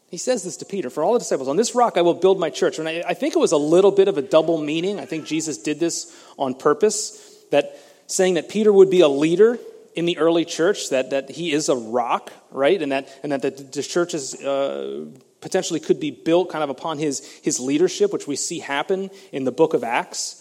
He 0.07 0.15
says 0.15 0.45
this 0.45 0.55
to 0.57 0.65
Peter 0.65 0.89
for 0.89 1.03
all 1.03 1.11
the 1.11 1.19
disciples 1.19 1.49
On 1.49 1.57
this 1.57 1.75
rock 1.75 1.97
I 1.97 2.03
will 2.03 2.13
build 2.13 2.39
my 2.39 2.49
church. 2.49 2.79
And 2.79 2.87
I, 2.87 3.03
I 3.05 3.13
think 3.13 3.35
it 3.35 3.39
was 3.39 3.51
a 3.51 3.57
little 3.57 3.91
bit 3.91 4.07
of 4.07 4.17
a 4.17 4.21
double 4.21 4.57
meaning. 4.61 4.97
I 4.97 5.05
think 5.05 5.25
Jesus 5.25 5.57
did 5.57 5.77
this 5.77 6.17
on 6.37 6.55
purpose, 6.55 7.43
that 7.51 7.77
saying 8.07 8.35
that 8.35 8.47
Peter 8.47 8.71
would 8.71 8.89
be 8.89 9.01
a 9.01 9.09
leader 9.09 9.59
in 9.93 10.05
the 10.05 10.17
early 10.19 10.45
church 10.45 10.89
that, 10.91 11.09
that 11.09 11.29
he 11.29 11.51
is 11.51 11.67
a 11.67 11.75
rock, 11.75 12.31
right? 12.49 12.81
And 12.81 12.93
that, 12.93 13.09
and 13.23 13.33
that 13.33 13.41
the, 13.41 13.49
the 13.51 13.83
church 13.83 14.13
is, 14.13 14.35
uh, 14.41 15.05
potentially 15.43 15.79
could 15.79 15.99
be 15.99 16.09
built 16.09 16.49
kind 16.49 16.63
of 16.63 16.69
upon 16.71 16.97
his, 16.97 17.19
his 17.43 17.59
leadership, 17.59 18.11
which 18.11 18.25
we 18.25 18.35
see 18.35 18.59
happen 18.59 19.11
in 19.31 19.43
the 19.43 19.51
book 19.51 19.75
of 19.75 19.83
Acts. 19.83 20.39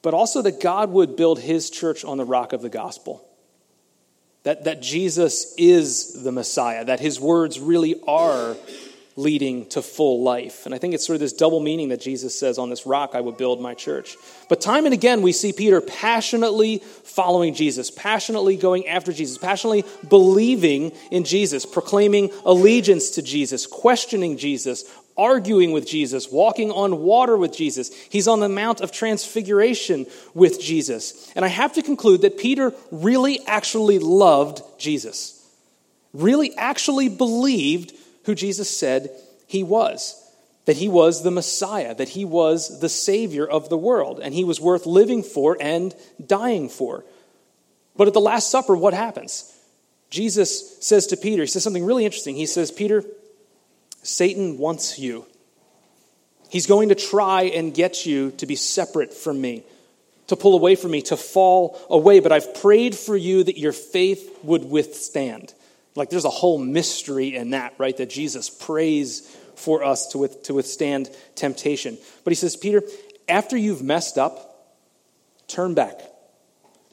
But 0.00 0.14
also 0.14 0.40
that 0.42 0.60
God 0.60 0.90
would 0.90 1.16
build 1.16 1.38
his 1.40 1.68
church 1.68 2.04
on 2.04 2.16
the 2.16 2.24
rock 2.24 2.52
of 2.52 2.62
the 2.62 2.70
gospel. 2.70 3.24
That, 4.44 4.64
that 4.64 4.80
Jesus 4.80 5.54
is 5.58 6.22
the 6.24 6.32
Messiah, 6.32 6.84
that 6.84 6.98
his 6.98 7.20
words 7.20 7.60
really 7.60 8.00
are 8.08 8.56
leading 9.16 9.66
to 9.66 9.82
full 9.82 10.22
life. 10.22 10.64
And 10.64 10.74
I 10.74 10.78
think 10.78 10.94
it's 10.94 11.06
sort 11.06 11.14
of 11.14 11.20
this 11.20 11.32
double 11.32 11.60
meaning 11.60 11.90
that 11.90 12.00
Jesus 12.00 12.34
says, 12.34 12.58
On 12.58 12.70
this 12.70 12.86
rock 12.86 13.10
I 13.14 13.20
will 13.20 13.32
build 13.32 13.60
my 13.60 13.74
church. 13.74 14.16
But 14.48 14.60
time 14.60 14.84
and 14.84 14.94
again, 14.94 15.22
we 15.22 15.32
see 15.32 15.52
Peter 15.52 15.80
passionately 15.80 16.78
following 16.78 17.54
Jesus, 17.54 17.90
passionately 17.90 18.56
going 18.56 18.88
after 18.88 19.12
Jesus, 19.12 19.36
passionately 19.38 19.84
believing 20.08 20.92
in 21.10 21.24
Jesus, 21.24 21.66
proclaiming 21.66 22.30
allegiance 22.44 23.10
to 23.10 23.22
Jesus, 23.22 23.66
questioning 23.66 24.38
Jesus, 24.38 24.84
arguing 25.16 25.72
with 25.72 25.86
Jesus, 25.86 26.30
walking 26.30 26.70
on 26.70 27.02
water 27.02 27.36
with 27.36 27.54
Jesus. 27.54 27.92
He's 27.94 28.28
on 28.28 28.40
the 28.40 28.48
Mount 28.48 28.80
of 28.80 28.92
Transfiguration 28.92 30.06
with 30.34 30.60
Jesus. 30.60 31.30
And 31.36 31.44
I 31.44 31.48
have 31.48 31.74
to 31.74 31.82
conclude 31.82 32.22
that 32.22 32.38
Peter 32.38 32.72
really 32.90 33.40
actually 33.46 33.98
loved 33.98 34.62
Jesus, 34.78 35.38
really 36.14 36.56
actually 36.56 37.08
believed 37.08 37.92
who 38.24 38.34
Jesus 38.34 38.68
said 38.70 39.10
he 39.46 39.62
was. 39.62 40.18
that 40.64 40.76
he 40.76 40.88
was 40.88 41.22
the 41.22 41.30
Messiah, 41.30 41.94
that 41.94 42.10
he 42.10 42.24
was 42.24 42.80
the 42.80 42.88
Savior 42.88 43.46
of 43.46 43.68
the 43.68 43.76
world, 43.76 44.20
and 44.20 44.32
he 44.32 44.44
was 44.44 44.60
worth 44.60 44.86
living 44.86 45.22
for 45.22 45.56
and 45.60 45.94
dying 46.24 46.68
for. 46.68 47.04
But 47.96 48.08
at 48.08 48.14
the 48.14 48.20
Last 48.20 48.50
Supper, 48.50 48.76
what 48.76 48.94
happens? 48.94 49.48
Jesus 50.08 50.78
says 50.84 51.08
to 51.08 51.16
Peter, 51.16 51.42
he 51.42 51.48
says 51.48 51.64
something 51.64 51.84
really 51.84 52.04
interesting. 52.04 52.36
He 52.36 52.46
says, 52.46 52.70
Peter, 52.70 53.02
Satan 54.02 54.58
wants 54.58 54.98
you. 54.98 55.26
He's 56.48 56.66
going 56.66 56.90
to 56.90 56.94
try 56.94 57.44
and 57.44 57.74
get 57.74 58.06
you 58.06 58.30
to 58.32 58.46
be 58.46 58.56
separate 58.56 59.12
from 59.12 59.40
me, 59.40 59.64
to 60.28 60.36
pull 60.36 60.54
away 60.54 60.76
from 60.76 60.90
me, 60.92 61.02
to 61.02 61.16
fall 61.16 61.80
away. 61.88 62.20
But 62.20 62.30
I've 62.30 62.54
prayed 62.54 62.94
for 62.94 63.16
you 63.16 63.42
that 63.42 63.58
your 63.58 63.72
faith 63.72 64.38
would 64.44 64.64
withstand. 64.64 65.54
Like 65.94 66.10
there's 66.10 66.24
a 66.24 66.30
whole 66.30 66.58
mystery 66.58 67.36
in 67.36 67.50
that, 67.50 67.74
right? 67.78 67.96
That 67.96 68.10
Jesus 68.10 68.48
prays 68.48 69.20
for 69.56 69.84
us 69.84 70.08
to, 70.08 70.18
with, 70.18 70.42
to 70.44 70.54
withstand 70.54 71.10
temptation. 71.34 71.98
But 72.24 72.30
he 72.30 72.34
says, 72.34 72.56
Peter, 72.56 72.82
after 73.28 73.56
you've 73.56 73.82
messed 73.82 74.18
up, 74.18 74.74
turn 75.48 75.74
back. 75.74 76.00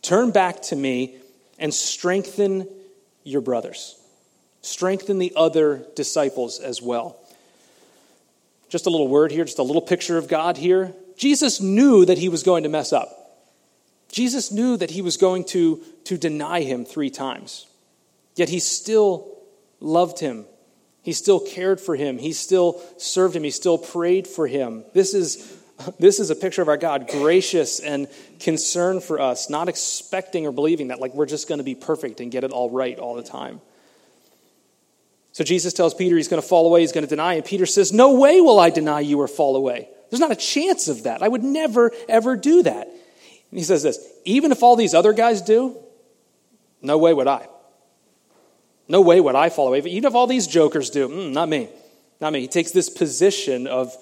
Turn 0.01 0.31
back 0.31 0.61
to 0.63 0.75
me 0.75 1.17
and 1.57 1.73
strengthen 1.73 2.67
your 3.23 3.41
brothers. 3.41 3.95
Strengthen 4.61 5.19
the 5.19 5.33
other 5.35 5.85
disciples 5.95 6.59
as 6.59 6.81
well. 6.81 7.17
Just 8.69 8.85
a 8.85 8.89
little 8.89 9.07
word 9.07 9.31
here, 9.31 9.45
just 9.45 9.59
a 9.59 9.63
little 9.63 9.81
picture 9.81 10.17
of 10.17 10.27
God 10.27 10.57
here. 10.57 10.93
Jesus 11.17 11.59
knew 11.59 12.05
that 12.05 12.17
he 12.17 12.29
was 12.29 12.43
going 12.43 12.63
to 12.63 12.69
mess 12.69 12.93
up. 12.93 13.15
Jesus 14.11 14.51
knew 14.51 14.77
that 14.77 14.91
he 14.91 15.01
was 15.01 15.17
going 15.17 15.43
to, 15.45 15.81
to 16.05 16.17
deny 16.17 16.61
him 16.61 16.85
three 16.85 17.09
times. 17.09 17.67
Yet 18.39 18.49
he 18.49 18.59
still 18.59 19.37
loved 19.79 20.19
him 20.19 20.45
he 21.01 21.13
still 21.13 21.39
cared 21.39 21.79
for 21.79 21.95
him. 21.95 22.17
He 22.17 22.33
still 22.33 22.81
served 22.97 23.35
him. 23.35 23.43
He 23.43 23.51
still 23.51 23.77
prayed 23.77 24.27
for 24.27 24.47
him. 24.47 24.83
This 24.93 25.13
is, 25.13 25.57
this 25.97 26.19
is 26.19 26.29
a 26.29 26.35
picture 26.35 26.61
of 26.61 26.67
our 26.67 26.77
God, 26.77 27.07
gracious 27.07 27.79
and 27.79 28.07
concerned 28.39 29.03
for 29.03 29.19
us, 29.19 29.49
not 29.49 29.69
expecting 29.69 30.45
or 30.45 30.51
believing 30.51 30.89
that 30.89 30.99
like 30.99 31.13
we're 31.13 31.25
just 31.25 31.47
going 31.47 31.59
to 31.59 31.63
be 31.63 31.75
perfect 31.75 32.19
and 32.19 32.31
get 32.31 32.43
it 32.43 32.51
all 32.51 32.69
right 32.69 32.99
all 32.99 33.15
the 33.15 33.23
time. 33.23 33.61
So 35.31 35.43
Jesus 35.43 35.73
tells 35.73 35.93
Peter 35.93 36.17
he's 36.17 36.27
going 36.27 36.41
to 36.41 36.47
fall 36.47 36.67
away, 36.67 36.81
he's 36.81 36.91
going 36.91 37.05
to 37.05 37.09
deny, 37.09 37.35
and 37.35 37.45
Peter 37.45 37.65
says, 37.65 37.93
No 37.93 38.13
way 38.13 38.41
will 38.41 38.59
I 38.59 38.69
deny 38.69 38.99
you 38.99 39.19
or 39.21 39.27
fall 39.27 39.55
away. 39.55 39.89
There's 40.09 40.19
not 40.19 40.31
a 40.31 40.35
chance 40.35 40.87
of 40.89 41.03
that. 41.03 41.21
I 41.21 41.27
would 41.27 41.43
never, 41.43 41.91
ever 42.09 42.35
do 42.35 42.63
that. 42.63 42.87
And 42.87 43.57
he 43.57 43.63
says 43.63 43.83
this 43.83 44.05
even 44.25 44.51
if 44.51 44.61
all 44.61 44.75
these 44.75 44.93
other 44.93 45.13
guys 45.13 45.41
do, 45.41 45.77
no 46.81 46.97
way 46.97 47.13
would 47.13 47.27
I. 47.27 47.47
No 48.89 49.01
way 49.01 49.21
would 49.21 49.35
I 49.35 49.49
fall 49.49 49.67
away. 49.67 49.81
But 49.81 49.91
even 49.91 50.07
if 50.07 50.15
all 50.15 50.25
these 50.25 50.47
jokers 50.47 50.89
do, 50.89 51.07
mm, 51.07 51.31
not 51.31 51.47
me. 51.47 51.69
Not 52.19 52.33
me. 52.33 52.41
He 52.41 52.47
takes 52.47 52.71
this 52.71 52.89
position 52.89 53.67
of 53.67 53.95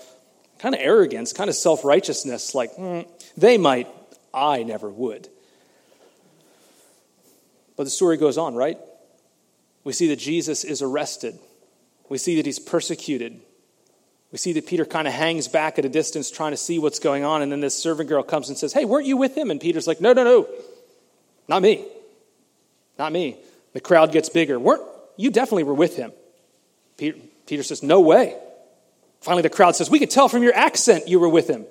kind 0.60 0.74
of 0.74 0.82
arrogance, 0.82 1.34
kind 1.34 1.50
of 1.50 1.56
self 1.56 1.84
righteousness, 1.84 2.56
like, 2.56 2.74
mm, 2.78 3.08
they 3.36 3.58
might, 3.58 3.88
I 4.34 4.64
never 4.64 4.90
would. 4.90 5.28
But 7.76 7.84
the 7.84 7.90
story 7.90 8.18
goes 8.18 8.38
on, 8.38 8.56
right? 8.56 8.80
We 9.84 9.94
see 9.94 10.08
that 10.08 10.20
Jesus 10.20 10.64
is 10.64 10.82
arrested, 10.82 11.38
we 12.10 12.18
see 12.18 12.38
that 12.38 12.46
he's 12.46 12.60
persecuted. 12.60 13.42
We 14.30 14.38
see 14.38 14.52
that 14.54 14.68
Peter 14.68 14.84
kind 14.84 15.08
of 15.08 15.14
hangs 15.14 15.48
back 15.48 15.80
at 15.80 15.86
a 15.86 15.90
distance 15.90 16.30
trying 16.30 16.52
to 16.52 16.58
see 16.58 16.80
what's 16.80 17.00
going 17.00 17.24
on. 17.24 17.42
And 17.42 17.50
then 17.50 17.62
this 17.62 17.82
servant 17.82 18.10
girl 18.10 18.24
comes 18.24 18.50
and 18.50 18.58
says, 18.58 18.74
Hey, 18.74 18.84
weren't 18.84 19.06
you 19.06 19.16
with 19.16 19.38
him? 19.38 19.50
And 19.52 19.60
Peter's 19.62 19.88
like, 19.88 20.02
No, 20.02 20.12
no, 20.12 20.26
no. 20.26 20.48
Not 21.48 21.62
me. 21.62 21.86
Not 23.00 23.14
me. 23.14 23.38
The 23.78 23.82
crowd 23.82 24.12
gets 24.12 24.28
bigger. 24.30 24.60
Weren't 24.60 24.82
you 25.18 25.30
definitely 25.30 25.64
were 25.64 25.76
with 25.76 25.98
him? 25.98 26.12
Peter, 26.98 27.20
Peter 27.46 27.62
says, 27.62 27.84
No 27.84 28.00
way. 28.00 28.36
Finally, 29.22 29.44
the 29.44 29.52
crowd 29.52 29.76
says, 29.76 29.88
We 29.88 30.00
could 30.00 30.10
tell 30.10 30.28
from 30.30 30.42
your 30.42 30.56
accent 30.56 31.08
you 31.08 31.20
were 31.20 31.30
with 31.30 31.48
him. 31.48 31.58
And 31.58 31.68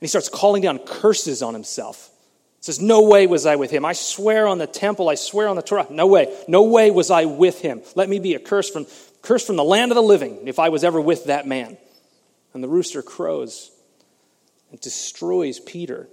he 0.00 0.06
starts 0.06 0.30
calling 0.30 0.62
down 0.62 0.78
curses 0.78 1.42
on 1.42 1.52
himself. 1.52 2.08
He 2.56 2.62
says, 2.62 2.80
No 2.80 3.02
way 3.02 3.26
was 3.26 3.44
I 3.44 3.56
with 3.56 3.70
him. 3.70 3.84
I 3.84 3.92
swear 3.92 4.46
on 4.46 4.56
the 4.56 4.66
temple, 4.66 5.10
I 5.10 5.16
swear 5.16 5.48
on 5.48 5.56
the 5.56 5.62
Torah. 5.62 5.86
No 5.90 6.06
way. 6.06 6.34
No 6.48 6.62
way 6.62 6.90
was 6.90 7.10
I 7.10 7.26
with 7.26 7.60
him. 7.60 7.82
Let 7.94 8.08
me 8.08 8.18
be 8.18 8.32
a 8.32 8.38
curse 8.38 8.70
from, 8.70 8.86
curse 9.20 9.46
from 9.46 9.56
the 9.56 9.64
land 9.64 9.92
of 9.92 9.96
the 9.96 10.02
living 10.02 10.48
if 10.48 10.58
I 10.58 10.70
was 10.70 10.84
ever 10.84 11.02
with 11.02 11.26
that 11.26 11.46
man. 11.46 11.76
And 12.54 12.64
the 12.64 12.68
rooster 12.68 13.02
crows 13.02 13.70
and 14.70 14.80
destroys 14.80 15.60
Peter. 15.60 16.08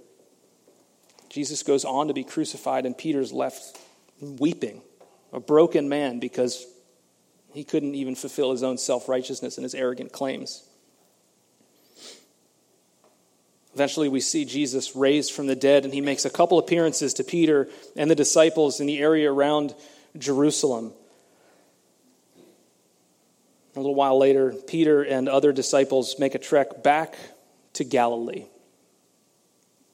Jesus 1.30 1.62
goes 1.62 1.86
on 1.86 2.08
to 2.08 2.12
be 2.12 2.24
crucified, 2.24 2.84
and 2.84 2.98
Peter's 2.98 3.32
left 3.32 3.78
weeping, 4.20 4.82
a 5.32 5.40
broken 5.40 5.88
man 5.88 6.18
because 6.20 6.66
he 7.52 7.64
couldn't 7.64 7.94
even 7.94 8.14
fulfill 8.14 8.52
his 8.52 8.62
own 8.62 8.78
self 8.78 9.08
righteousness 9.08 9.56
and 9.56 9.64
his 9.64 9.74
arrogant 9.74 10.12
claims. 10.12 10.62
Eventually, 13.74 14.08
we 14.08 14.20
see 14.20 14.46
Jesus 14.46 14.96
raised 14.96 15.32
from 15.32 15.46
the 15.46 15.54
dead, 15.54 15.84
and 15.84 15.92
he 15.92 16.00
makes 16.00 16.24
a 16.24 16.30
couple 16.30 16.58
appearances 16.58 17.12
to 17.14 17.24
Peter 17.24 17.68
and 17.94 18.10
the 18.10 18.14
disciples 18.14 18.80
in 18.80 18.86
the 18.86 18.98
area 18.98 19.30
around 19.30 19.74
Jerusalem. 20.16 20.92
A 23.74 23.78
little 23.78 23.94
while 23.94 24.16
later, 24.16 24.54
Peter 24.66 25.02
and 25.02 25.28
other 25.28 25.52
disciples 25.52 26.18
make 26.18 26.34
a 26.34 26.38
trek 26.38 26.82
back 26.82 27.16
to 27.74 27.84
Galilee. 27.84 28.46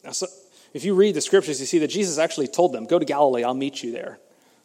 Now, 0.04 0.12
so 0.12 0.28
if 0.72 0.84
you 0.84 0.94
read 0.94 1.14
the 1.14 1.20
scriptures, 1.20 1.60
you 1.60 1.66
see 1.66 1.78
that 1.78 1.88
Jesus 1.88 2.18
actually 2.18 2.48
told 2.48 2.72
them, 2.72 2.86
Go 2.86 2.98
to 2.98 3.04
Galilee, 3.04 3.44
I'll 3.44 3.54
meet 3.54 3.82
you 3.82 3.92
there. 3.92 4.18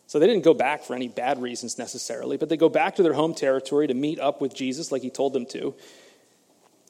So 0.08 0.20
they 0.20 0.28
didn't 0.28 0.46
go 0.46 0.54
back 0.54 0.84
for 0.84 0.96
any 0.96 1.10
bad 1.10 1.42
reasons 1.42 1.78
necessarily, 1.78 2.38
but 2.38 2.48
they 2.48 2.56
go 2.56 2.70
back 2.70 2.96
to 2.96 3.04
their 3.04 3.14
home 3.14 3.34
territory 3.34 3.88
to 3.88 3.94
meet 3.94 4.20
up 4.20 4.40
with 4.40 4.56
Jesus 4.56 4.92
like 4.92 5.02
he 5.02 5.10
told 5.10 5.34
them 5.34 5.46
to. 5.48 5.76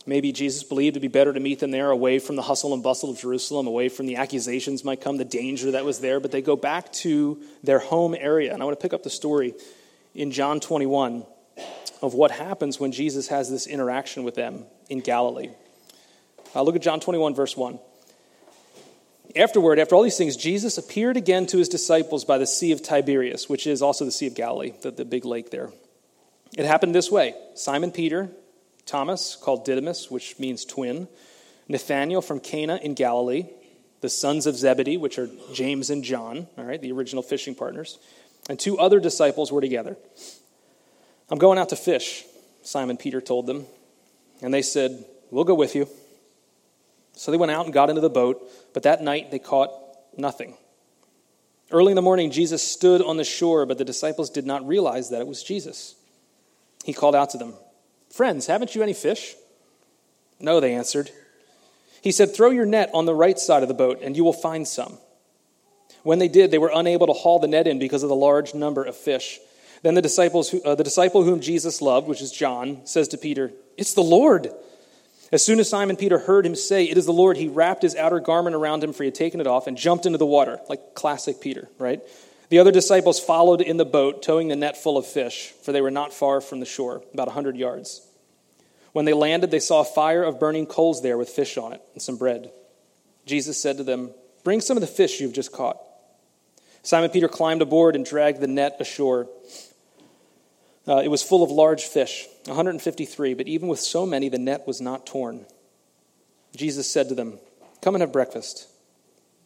Maybe 0.06 0.32
Jesus 0.32 0.64
believed 0.64 0.96
it'd 0.96 1.02
be 1.02 1.10
better 1.10 1.34
to 1.34 1.40
meet 1.40 1.60
them 1.60 1.72
there 1.72 1.90
away 1.90 2.20
from 2.20 2.38
the 2.38 2.44
hustle 2.44 2.74
and 2.74 2.82
bustle 2.82 3.10
of 3.10 3.20
Jerusalem, 3.20 3.68
away 3.68 3.90
from 3.90 4.06
the 4.06 4.16
accusations 4.16 4.86
might 4.86 5.02
come, 5.02 5.18
the 5.18 5.26
danger 5.26 5.72
that 5.72 5.84
was 5.84 6.00
there, 6.00 6.20
but 6.20 6.32
they 6.32 6.42
go 6.42 6.56
back 6.56 6.94
to 6.94 7.42
their 7.64 7.80
home 7.80 8.16
area. 8.18 8.54
And 8.54 8.62
I 8.62 8.66
want 8.66 8.80
to 8.80 8.82
pick 8.82 8.94
up 8.94 9.04
the 9.04 9.10
story 9.10 9.54
in 10.16 10.32
John 10.32 10.60
21 10.60 11.26
of 12.02 12.14
what 12.14 12.32
happens 12.32 12.80
when 12.80 12.92
Jesus 12.92 13.28
has 13.28 13.50
this 13.50 13.68
interaction 13.68 14.24
with 14.24 14.36
them 14.36 14.66
in 14.90 15.00
Galilee. 15.02 15.50
Uh, 16.56 16.62
look 16.62 16.76
at 16.76 16.82
John 16.82 17.00
21, 17.00 17.36
verse 17.36 17.58
1. 17.58 17.80
Afterward, 19.38 19.78
after 19.78 19.94
all 19.94 20.02
these 20.02 20.18
things, 20.18 20.36
Jesus 20.36 20.80
appeared 20.80 21.16
again 21.16 21.46
to 21.48 21.58
his 21.58 21.70
disciples 21.70 22.26
by 22.26 22.40
the 22.40 22.48
Sea 22.48 22.72
of 22.72 22.82
Tiberias, 22.82 23.48
which 23.48 23.68
is 23.68 23.84
also 23.84 24.04
the 24.04 24.12
Sea 24.12 24.28
of 24.28 24.34
Galilee, 24.34 24.74
the, 24.82 24.90
the 24.90 25.06
big 25.06 25.26
lake 25.26 25.52
there. 25.52 25.70
It 26.58 26.66
happened 26.66 26.96
this 26.96 27.12
way 27.12 27.36
Simon 27.54 27.92
Peter, 27.92 28.30
Thomas, 28.86 29.36
called 29.36 29.64
Didymus, 29.64 30.10
which 30.10 30.40
means 30.40 30.66
twin, 30.66 31.08
Nathanael 31.68 32.22
from 32.22 32.40
Cana 32.40 32.80
in 32.82 32.96
Galilee, 32.96 33.46
the 34.02 34.10
sons 34.10 34.48
of 34.48 34.56
Zebedee, 34.56 34.98
which 34.98 35.20
are 35.20 35.30
James 35.54 35.92
and 35.92 36.04
John, 36.04 36.48
all 36.58 36.64
right, 36.64 36.82
the 36.82 36.92
original 36.92 37.22
fishing 37.22 37.54
partners, 37.54 38.00
and 38.50 38.60
two 38.60 38.80
other 38.80 39.00
disciples 39.00 39.52
were 39.52 39.62
together. 39.62 39.98
I'm 41.30 41.38
going 41.38 41.60
out 41.60 41.70
to 41.70 41.76
fish, 41.76 42.24
Simon 42.64 42.98
Peter 42.98 43.22
told 43.22 43.46
them. 43.46 43.66
And 44.42 44.54
they 44.54 44.62
said, 44.62 45.06
We'll 45.30 45.44
go 45.44 45.56
with 45.56 45.76
you. 45.76 45.90
So 47.18 47.32
they 47.32 47.38
went 47.38 47.52
out 47.52 47.66
and 47.66 47.74
got 47.74 47.90
into 47.90 48.02
the 48.02 48.10
boat, 48.10 48.48
but 48.74 48.84
that 48.84 49.02
night 49.02 49.32
they 49.32 49.40
caught 49.40 49.72
nothing. 50.16 50.56
Early 51.72 51.92
in 51.92 51.96
the 51.96 52.02
morning, 52.02 52.32
Jesus 52.32 52.64
stood 52.64 53.02
on 53.02 53.18
the 53.18 53.24
shore, 53.24 53.66
but 53.66 53.78
the 53.78 53.84
disciples 53.84 54.30
did 54.30 54.46
not 54.46 54.66
realize 54.66 55.10
that 55.10 55.20
it 55.20 55.28
was 55.28 55.44
Jesus. 55.44 55.96
He 56.86 56.94
called 56.94 57.16
out 57.16 57.32
to 57.32 57.38
them, 57.38 57.56
Friends, 58.10 58.46
haven't 58.46 58.76
you 58.76 58.84
any 58.84 58.94
fish? 58.94 59.36
No, 60.40 60.60
they 60.60 60.74
answered. 60.74 61.10
He 62.02 62.12
said, 62.12 62.34
Throw 62.34 62.52
your 62.52 62.66
net 62.66 62.92
on 62.94 63.06
the 63.06 63.16
right 63.16 63.38
side 63.38 63.64
of 63.64 63.68
the 63.68 63.74
boat, 63.74 64.00
and 64.02 64.16
you 64.16 64.24
will 64.24 64.32
find 64.32 64.68
some. 64.68 64.98
When 66.04 66.20
they 66.20 66.30
did, 66.30 66.52
they 66.52 66.58
were 66.58 66.72
unable 66.74 67.08
to 67.08 67.14
haul 67.14 67.40
the 67.40 67.48
net 67.48 67.68
in 67.68 67.80
because 67.80 68.04
of 68.04 68.10
the 68.10 68.16
large 68.16 68.54
number 68.54 68.84
of 68.84 68.96
fish. 68.96 69.40
Then 69.82 69.96
the, 69.96 70.02
disciples, 70.02 70.56
uh, 70.64 70.76
the 70.76 70.84
disciple 70.84 71.24
whom 71.24 71.42
Jesus 71.42 71.82
loved, 71.82 72.08
which 72.08 72.22
is 72.22 72.32
John, 72.32 72.86
says 72.86 73.08
to 73.10 73.18
Peter, 73.18 73.52
It's 73.76 73.94
the 73.94 74.02
Lord. 74.02 74.50
As 75.32 75.44
soon 75.44 75.60
as 75.60 75.70
Simon 75.70 75.98
Peter 75.98 76.20
heard 76.20 76.46
him 76.46 76.56
say, 76.56 76.86
It 76.86 76.98
is 76.98 77.06
the 77.06 77.14
Lord, 77.14 77.38
he 77.38 77.50
wrapped 77.50 77.84
his 77.84 77.96
outer 77.96 78.20
garment 78.20 78.56
around 78.56 78.84
him, 78.84 78.94
for 78.94 79.04
he 79.04 79.08
had 79.08 79.16
taken 79.16 79.42
it 79.42 79.48
off, 79.48 79.68
and 79.68 79.78
jumped 79.78 80.06
into 80.06 80.18
the 80.18 80.26
water, 80.26 80.60
like 80.70 80.96
classic 80.96 81.42
Peter, 81.42 81.68
right? 81.78 82.02
The 82.50 82.60
other 82.60 82.72
disciples 82.72 83.20
followed 83.20 83.62
in 83.62 83.76
the 83.76 83.86
boat, 83.86 84.24
towing 84.24 84.48
the 84.48 84.56
net 84.56 84.82
full 84.82 84.98
of 84.98 85.06
fish, 85.06 85.52
for 85.64 85.74
they 85.74 85.82
were 85.82 85.92
not 85.92 86.14
far 86.14 86.40
from 86.40 86.62
the 86.62 86.66
shore, 86.66 87.04
about 87.14 87.28
a 87.28 87.32
hundred 87.32 87.58
yards. 87.58 88.08
When 88.94 89.06
they 89.06 89.14
landed, 89.14 89.52
they 89.52 89.60
saw 89.60 89.82
a 89.82 89.86
fire 89.86 90.24
of 90.24 90.40
burning 90.40 90.66
coals 90.66 91.02
there 91.02 91.18
with 91.18 91.30
fish 91.30 91.58
on 91.58 91.74
it 91.74 91.82
and 91.94 92.02
some 92.02 92.18
bread. 92.18 92.52
Jesus 93.26 93.62
said 93.62 93.78
to 93.78 93.84
them, 93.84 94.12
Bring 94.44 94.62
some 94.62 94.78
of 94.78 94.82
the 94.82 94.88
fish 94.88 95.20
you've 95.20 95.34
just 95.34 95.52
caught. 95.52 95.78
Simon 96.84 97.10
Peter 97.10 97.28
climbed 97.28 97.62
aboard 97.62 97.98
and 97.98 98.06
dragged 98.06 98.40
the 98.40 98.48
net 98.48 98.78
ashore. 98.80 99.28
Uh, 100.88 101.02
it 101.04 101.10
was 101.10 101.22
full 101.22 101.44
of 101.44 101.52
large 101.52 101.84
fish, 101.84 102.26
153, 102.46 103.34
but 103.34 103.48
even 103.48 103.68
with 103.68 103.80
so 103.80 104.06
many, 104.06 104.30
the 104.30 104.38
net 104.38 104.66
was 104.66 104.80
not 104.80 105.06
torn. 105.06 105.46
Jesus 106.56 106.90
said 106.90 107.10
to 107.10 107.16
them, 107.16 107.40
Come 107.82 107.96
and 107.96 108.02
have 108.02 108.14
breakfast. 108.14 108.68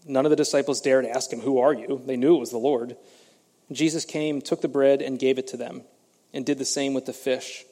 None 0.06 0.26
of 0.26 0.30
the 0.30 0.36
disciples 0.36 0.82
dared 0.82 1.06
ask 1.06 1.32
him, 1.32 1.42
Who 1.42 1.60
are 1.60 1.74
you? 1.74 2.02
They 2.06 2.16
knew 2.16 2.36
it 2.36 2.40
was 2.40 2.52
the 2.52 2.58
Lord. 2.58 2.96
Jesus 3.72 4.06
came, 4.06 4.42
took 4.42 4.62
the 4.62 4.68
bread, 4.68 5.02
and 5.02 5.18
gave 5.18 5.40
it 5.40 5.48
to 5.48 5.58
them, 5.58 5.82
and 6.34 6.46
did 6.46 6.60
the 6.60 6.66
same 6.66 6.94
with 6.94 7.06
the 7.06 7.14
fish. 7.14 7.66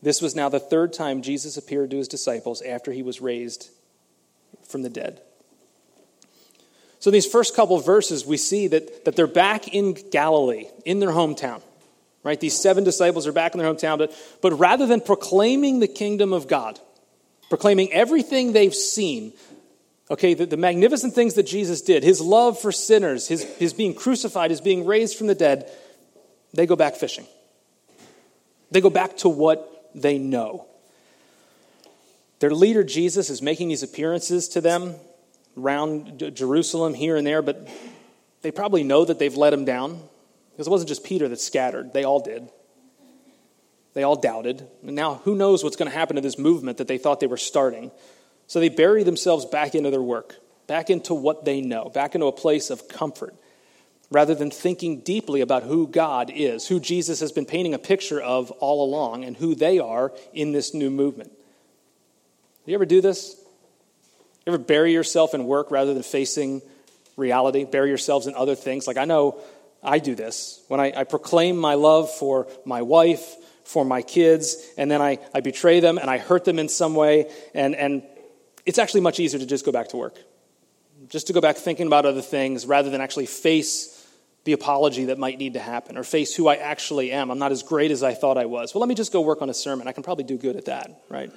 This 0.00 0.20
was 0.20 0.36
now 0.36 0.48
the 0.48 0.60
third 0.60 0.92
time 0.92 1.22
Jesus 1.22 1.56
appeared 1.56 1.90
to 1.90 1.96
his 1.96 2.08
disciples 2.08 2.62
after 2.62 2.92
he 2.92 3.02
was 3.02 3.20
raised 3.20 3.70
from 4.68 4.82
the 4.82 4.90
dead. 4.90 5.20
So, 7.00 7.08
in 7.08 7.14
these 7.14 7.26
first 7.26 7.56
couple 7.56 7.78
verses, 7.80 8.24
we 8.24 8.36
see 8.36 8.68
that, 8.68 9.04
that 9.04 9.16
they're 9.16 9.26
back 9.26 9.68
in 9.68 9.94
Galilee, 10.10 10.66
in 10.84 11.00
their 11.00 11.10
hometown. 11.10 11.62
Right? 12.24 12.38
These 12.38 12.58
seven 12.58 12.84
disciples 12.84 13.26
are 13.26 13.32
back 13.32 13.54
in 13.54 13.58
their 13.58 13.72
hometown, 13.72 13.98
but, 13.98 14.14
but 14.40 14.52
rather 14.52 14.86
than 14.86 15.00
proclaiming 15.00 15.80
the 15.80 15.88
kingdom 15.88 16.32
of 16.32 16.46
God, 16.46 16.78
proclaiming 17.48 17.92
everything 17.92 18.52
they've 18.52 18.74
seen, 18.74 19.32
okay, 20.10 20.34
the, 20.34 20.46
the 20.46 20.56
magnificent 20.56 21.14
things 21.14 21.34
that 21.34 21.44
Jesus 21.44 21.82
did, 21.82 22.04
his 22.04 22.20
love 22.20 22.60
for 22.60 22.70
sinners, 22.70 23.26
his, 23.26 23.42
his 23.56 23.72
being 23.72 23.94
crucified, 23.94 24.50
his 24.50 24.60
being 24.60 24.86
raised 24.86 25.18
from 25.18 25.26
the 25.26 25.34
dead, 25.34 25.70
they 26.54 26.66
go 26.66 26.76
back 26.76 26.94
fishing. 26.94 27.26
They 28.70 28.80
go 28.80 28.90
back 28.90 29.16
to 29.18 29.28
what 29.28 29.90
they 29.94 30.18
know. 30.18 30.66
Their 32.38 32.54
leader, 32.54 32.84
Jesus, 32.84 33.30
is 33.30 33.42
making 33.42 33.68
these 33.68 33.82
appearances 33.82 34.48
to 34.50 34.60
them 34.60 34.94
around 35.56 36.32
Jerusalem 36.34 36.94
here 36.94 37.16
and 37.16 37.26
there, 37.26 37.42
but 37.42 37.68
they 38.42 38.50
probably 38.50 38.82
know 38.84 39.04
that 39.04 39.18
they've 39.18 39.36
let 39.36 39.52
him 39.52 39.64
down 39.64 40.02
because 40.52 40.66
it 40.66 40.70
wasn't 40.70 40.88
just 40.88 41.04
Peter 41.04 41.28
that 41.28 41.40
scattered, 41.40 41.92
they 41.92 42.04
all 42.04 42.20
did. 42.20 42.48
They 43.94 44.02
all 44.02 44.16
doubted. 44.16 44.66
And 44.86 44.96
now, 44.96 45.16
who 45.24 45.34
knows 45.34 45.62
what's 45.62 45.76
going 45.76 45.90
to 45.90 45.96
happen 45.96 46.16
to 46.16 46.22
this 46.22 46.38
movement 46.38 46.78
that 46.78 46.88
they 46.88 46.98
thought 46.98 47.20
they 47.20 47.26
were 47.26 47.36
starting? 47.36 47.90
So 48.46 48.60
they 48.60 48.68
bury 48.68 49.02
themselves 49.02 49.44
back 49.44 49.74
into 49.74 49.90
their 49.90 50.02
work, 50.02 50.36
back 50.66 50.90
into 50.90 51.14
what 51.14 51.44
they 51.44 51.60
know, 51.60 51.90
back 51.90 52.14
into 52.14 52.26
a 52.26 52.32
place 52.32 52.70
of 52.70 52.88
comfort, 52.88 53.34
rather 54.10 54.34
than 54.34 54.50
thinking 54.50 55.00
deeply 55.00 55.40
about 55.40 55.62
who 55.62 55.86
God 55.86 56.30
is, 56.34 56.68
who 56.68 56.80
Jesus 56.80 57.20
has 57.20 57.32
been 57.32 57.46
painting 57.46 57.74
a 57.74 57.78
picture 57.78 58.20
of 58.20 58.50
all 58.52 58.84
along, 58.84 59.24
and 59.24 59.36
who 59.36 59.54
they 59.54 59.78
are 59.78 60.12
in 60.32 60.52
this 60.52 60.74
new 60.74 60.90
movement. 60.90 61.30
Do 62.64 62.70
you 62.70 62.74
ever 62.74 62.86
do 62.86 63.00
this? 63.00 63.36
You 64.46 64.54
ever 64.54 64.62
bury 64.62 64.92
yourself 64.92 65.34
in 65.34 65.44
work 65.44 65.70
rather 65.70 65.92
than 65.94 66.02
facing 66.02 66.62
reality? 67.16 67.64
Bury 67.64 67.88
yourselves 67.88 68.26
in 68.26 68.34
other 68.34 68.54
things? 68.54 68.86
Like 68.86 68.96
I 68.96 69.04
know 69.04 69.38
I 69.82 69.98
do 69.98 70.14
this. 70.14 70.62
When 70.68 70.80
I, 70.80 70.92
I 70.96 71.04
proclaim 71.04 71.56
my 71.56 71.74
love 71.74 72.10
for 72.10 72.46
my 72.64 72.82
wife, 72.82 73.36
for 73.64 73.84
my 73.84 74.02
kids, 74.02 74.56
and 74.76 74.90
then 74.90 75.00
I, 75.00 75.18
I 75.34 75.40
betray 75.40 75.80
them 75.80 75.98
and 75.98 76.08
I 76.08 76.18
hurt 76.18 76.44
them 76.44 76.58
in 76.58 76.68
some 76.68 76.94
way, 76.94 77.30
and, 77.54 77.74
and 77.74 78.02
it's 78.66 78.78
actually 78.78 79.00
much 79.00 79.18
easier 79.20 79.40
to 79.40 79.46
just 79.46 79.64
go 79.64 79.72
back 79.72 79.88
to 79.88 79.96
work. 79.96 80.16
Just 81.08 81.26
to 81.26 81.32
go 81.32 81.40
back 81.40 81.56
thinking 81.56 81.86
about 81.86 82.06
other 82.06 82.22
things 82.22 82.64
rather 82.64 82.90
than 82.90 83.00
actually 83.00 83.26
face 83.26 83.98
the 84.44 84.52
apology 84.52 85.06
that 85.06 85.18
might 85.18 85.38
need 85.38 85.54
to 85.54 85.60
happen 85.60 85.96
or 85.96 86.02
face 86.02 86.34
who 86.34 86.48
I 86.48 86.56
actually 86.56 87.12
am. 87.12 87.30
I'm 87.30 87.38
not 87.38 87.52
as 87.52 87.62
great 87.62 87.90
as 87.90 88.02
I 88.02 88.14
thought 88.14 88.36
I 88.36 88.46
was. 88.46 88.74
Well, 88.74 88.80
let 88.80 88.88
me 88.88 88.94
just 88.94 89.12
go 89.12 89.20
work 89.20 89.40
on 89.40 89.48
a 89.50 89.54
sermon. 89.54 89.86
I 89.86 89.92
can 89.92 90.02
probably 90.02 90.24
do 90.24 90.36
good 90.36 90.56
at 90.56 90.64
that, 90.66 90.90
right? 91.08 91.30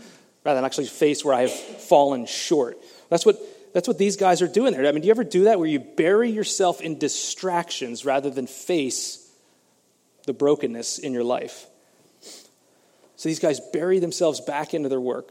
Rather 0.44 0.58
than 0.58 0.66
actually 0.66 0.88
face 0.88 1.24
where 1.24 1.34
I 1.34 1.42
have 1.42 1.52
fallen 1.52 2.26
short. 2.26 2.78
That's 3.10 3.26
what, 3.26 3.38
that's 3.76 3.90
what 3.90 3.98
these 3.98 4.16
guys 4.16 4.42
are 4.42 4.48
doing 4.48 4.72
there. 4.72 4.88
I 4.88 4.94
mean, 4.94 5.02
do 5.02 5.08
you 5.08 5.12
ever 5.12 5.26
do 5.26 5.44
that 5.44 5.60
where 5.60 5.68
you 5.68 5.80
bury 5.80 6.32
yourself 6.32 6.80
in 6.80 6.98
distractions 6.98 8.06
rather 8.06 8.30
than 8.30 8.48
face 8.48 9.30
the 10.26 10.32
brokenness 10.32 10.98
in 10.98 11.12
your 11.12 11.26
life? 11.26 11.68
So 13.18 13.28
these 13.28 13.40
guys 13.40 13.60
bury 13.74 14.00
themselves 14.00 14.40
back 14.40 14.74
into 14.74 14.88
their 14.88 15.02
work. 15.02 15.30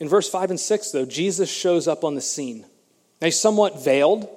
In 0.00 0.08
verse 0.08 0.28
5 0.28 0.50
and 0.50 0.58
6, 0.58 0.90
though, 0.90 1.04
Jesus 1.04 1.48
shows 1.48 1.86
up 1.86 2.02
on 2.02 2.16
the 2.16 2.20
scene. 2.20 2.62
Now, 3.20 3.26
he's 3.26 3.40
somewhat 3.40 3.84
veiled. 3.84 4.28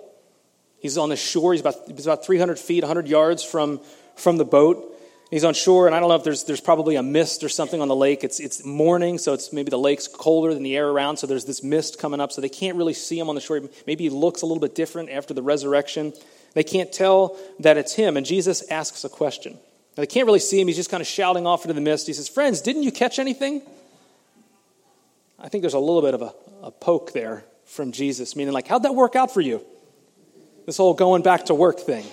He's 0.78 1.00
on 1.00 1.10
the 1.10 1.16
shore. 1.16 1.54
He's 1.54 1.62
about, 1.62 1.78
he's 1.88 2.06
about 2.06 2.24
300 2.24 2.60
feet, 2.60 2.84
100 2.84 3.08
yards 3.08 3.44
from, 3.44 3.82
from 4.16 4.38
the 4.38 4.46
boat. 4.46 4.93
He's 5.34 5.44
on 5.44 5.56
shore, 5.56 5.88
and 5.88 5.96
I 5.96 6.00
don't 6.00 6.10
know 6.10 6.16
if 6.16 6.24
there's, 6.24 6.44
there's 6.44 6.62
probably 6.62 6.96
a 6.96 7.02
mist 7.02 7.44
or 7.44 7.50
something 7.50 7.82
on 7.82 7.88
the 7.88 7.96
lake. 7.96 8.24
It's, 8.24 8.40
it's 8.40 8.64
morning, 8.64 9.18
so 9.18 9.34
it's 9.34 9.52
maybe 9.52 9.72
the 9.72 9.80
lake's 9.80 10.08
colder 10.08 10.54
than 10.54 10.62
the 10.62 10.78
air 10.78 10.88
around, 10.88 11.18
so 11.18 11.26
there's 11.26 11.46
this 11.46 11.64
mist 11.64 11.98
coming 11.98 12.22
up, 12.22 12.32
so 12.32 12.40
they 12.40 12.50
can't 12.50 12.78
really 12.78 12.94
see 12.94 13.18
him 13.18 13.30
on 13.30 13.34
the 13.34 13.42
shore. 13.42 13.60
Maybe 13.88 14.04
he 14.04 14.10
looks 14.12 14.44
a 14.44 14.46
little 14.46 14.62
bit 14.62 14.76
different 14.76 15.10
after 15.10 15.34
the 15.34 15.42
resurrection. 15.42 16.14
They 16.54 16.64
can't 16.64 16.94
tell 16.94 17.36
that 17.62 17.78
it's 17.78 17.94
him, 17.96 18.16
and 18.16 18.28
Jesus 18.28 18.70
asks 18.70 19.06
a 19.06 19.10
question. 19.10 19.54
Now, 19.54 20.04
they 20.04 20.06
can't 20.06 20.28
really 20.28 20.38
see 20.38 20.62
him. 20.62 20.68
He's 20.68 20.76
just 20.76 20.92
kind 20.92 21.02
of 21.02 21.08
shouting 21.08 21.48
off 21.48 21.64
into 21.64 21.74
the 21.74 21.82
mist. 21.82 22.06
He 22.06 22.14
says, 22.14 22.30
Friends, 22.30 22.62
didn't 22.62 22.84
you 22.84 22.92
catch 22.92 23.18
anything? 23.18 23.64
I 25.40 25.50
think 25.50 25.64
there's 25.64 25.74
a 25.74 25.80
little 25.80 26.04
bit 26.04 26.14
of 26.14 26.22
a, 26.22 26.34
a 26.62 26.70
poke 26.70 27.12
there 27.12 27.44
from 27.66 27.92
Jesus, 27.92 28.36
meaning, 28.36 28.54
like, 28.54 28.68
how'd 28.68 28.84
that 28.84 28.94
work 28.94 29.16
out 29.16 29.34
for 29.34 29.42
you? 29.42 29.66
This 30.68 30.78
whole 30.78 30.94
going 30.94 31.24
back 31.24 31.46
to 31.46 31.56
work 31.56 31.80
thing. 31.80 32.06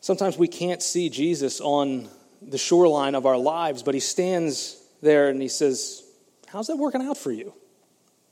Sometimes 0.00 0.38
we 0.38 0.48
can't 0.48 0.82
see 0.82 1.10
Jesus 1.10 1.60
on 1.60 2.08
the 2.42 2.58
shoreline 2.58 3.14
of 3.14 3.26
our 3.26 3.36
lives, 3.36 3.82
but 3.82 3.94
he 3.94 4.00
stands 4.00 4.76
there 5.02 5.28
and 5.28 5.40
he 5.40 5.48
says, 5.48 6.02
How's 6.46 6.66
that 6.68 6.76
working 6.76 7.02
out 7.02 7.18
for 7.18 7.30
you? 7.30 7.52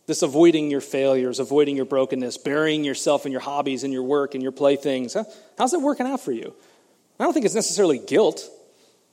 This 0.06 0.22
avoiding 0.22 0.70
your 0.70 0.80
failures, 0.80 1.38
avoiding 1.38 1.76
your 1.76 1.84
brokenness, 1.84 2.38
burying 2.38 2.82
yourself 2.82 3.26
in 3.26 3.32
your 3.32 3.42
hobbies 3.42 3.84
and 3.84 3.92
your 3.92 4.02
work 4.02 4.34
and 4.34 4.42
your 4.42 4.52
playthings. 4.52 5.14
How's 5.58 5.72
that 5.72 5.80
working 5.80 6.06
out 6.06 6.20
for 6.20 6.32
you? 6.32 6.54
I 7.20 7.24
don't 7.24 7.34
think 7.34 7.44
it's 7.44 7.54
necessarily 7.54 7.98
guilt. 7.98 8.48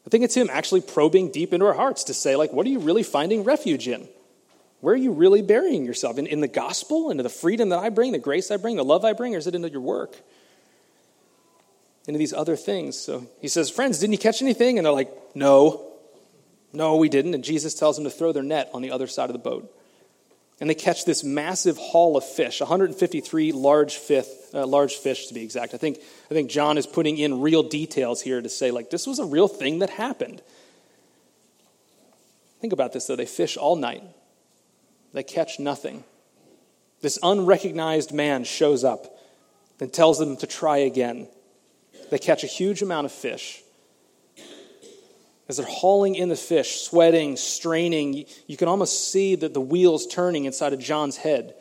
I 0.07 0.09
think 0.09 0.23
it's 0.23 0.35
him 0.35 0.49
actually 0.49 0.81
probing 0.81 1.31
deep 1.31 1.53
into 1.53 1.65
our 1.65 1.73
hearts 1.73 2.05
to 2.05 2.13
say, 2.13 2.35
like, 2.35 2.53
what 2.53 2.65
are 2.65 2.69
you 2.69 2.79
really 2.79 3.03
finding 3.03 3.43
refuge 3.43 3.87
in? 3.87 4.07
Where 4.79 4.93
are 4.93 4.97
you 4.97 5.11
really 5.11 5.41
burying 5.41 5.83
yourself? 5.83 6.17
In, 6.17 6.27
in 6.27 6.41
the 6.41 6.47
gospel, 6.47 7.11
into 7.11 7.23
the 7.23 7.29
freedom 7.29 7.69
that 7.69 7.79
I 7.79 7.89
bring, 7.89 8.11
the 8.11 8.19
grace 8.19 8.49
I 8.51 8.57
bring, 8.57 8.77
the 8.77 8.85
love 8.85 9.03
I 9.03 9.13
bring, 9.13 9.35
or 9.35 9.39
is 9.39 9.47
it 9.47 9.55
into 9.55 9.69
your 9.69 9.81
work? 9.81 10.15
Into 12.07 12.17
these 12.17 12.33
other 12.33 12.55
things. 12.55 12.97
So 12.97 13.27
he 13.41 13.47
says, 13.47 13.69
Friends, 13.69 13.99
didn't 13.99 14.13
you 14.13 14.19
catch 14.19 14.41
anything? 14.41 14.77
And 14.77 14.85
they're 14.85 14.93
like, 14.93 15.11
No. 15.33 15.91
No, 16.73 16.97
we 16.97 17.07
didn't. 17.07 17.33
And 17.33 17.43
Jesus 17.43 17.73
tells 17.73 17.95
them 17.95 18.03
to 18.03 18.11
throw 18.11 18.33
their 18.33 18.43
net 18.43 18.69
on 18.73 18.81
the 18.81 18.91
other 18.91 19.07
side 19.07 19.29
of 19.29 19.33
the 19.33 19.39
boat. 19.39 19.71
And 20.59 20.69
they 20.69 20.75
catch 20.75 21.03
this 21.03 21.23
massive 21.23 21.77
haul 21.77 22.15
of 22.15 22.23
fish, 22.23 22.61
153 22.61 23.51
large 23.51 23.95
fish, 23.97 24.25
uh, 24.53 24.65
large 24.65 24.95
fish 24.95 25.27
to 25.27 25.33
be 25.33 25.41
exact. 25.41 25.73
I 25.73 25.77
think, 25.77 25.99
I 26.29 26.33
think 26.33 26.49
John 26.49 26.77
is 26.77 26.87
putting 26.87 27.17
in 27.17 27.41
real 27.41 27.63
details 27.63 28.21
here 28.21 28.41
to 28.41 28.47
say, 28.47 28.71
like, 28.71 28.89
this 28.89 29.05
was 29.05 29.19
a 29.19 29.25
real 29.25 29.49
thing 29.49 29.79
that 29.79 29.89
happened. 29.89 30.41
Think 32.61 32.71
about 32.71 32.93
this, 32.93 33.05
though. 33.05 33.17
They 33.17 33.25
fish 33.25 33.57
all 33.57 33.75
night, 33.75 34.03
they 35.13 35.23
catch 35.23 35.59
nothing. 35.59 36.03
This 37.01 37.19
unrecognized 37.21 38.13
man 38.13 38.45
shows 38.45 38.83
up 38.83 39.19
and 39.79 39.91
tells 39.91 40.17
them 40.17 40.37
to 40.37 40.47
try 40.47 40.77
again. 40.77 41.27
They 42.15 42.19
catch 42.19 42.45
a 42.45 42.47
huge 42.47 42.81
amount 42.81 43.03
of 43.03 43.11
fish. 43.11 43.61
As 45.49 45.57
they're 45.57 45.65
hauling 45.65 46.15
in 46.15 46.29
the 46.29 46.37
fish, 46.37 46.79
sweating, 46.79 47.35
straining, 47.35 48.23
you 48.47 48.55
can 48.55 48.69
almost 48.69 49.11
see 49.11 49.35
that 49.35 49.53
the 49.53 49.59
wheels 49.59 50.07
turning 50.07 50.45
inside 50.45 50.71
of 50.71 50.79
John's 50.79 51.17
head, 51.17 51.55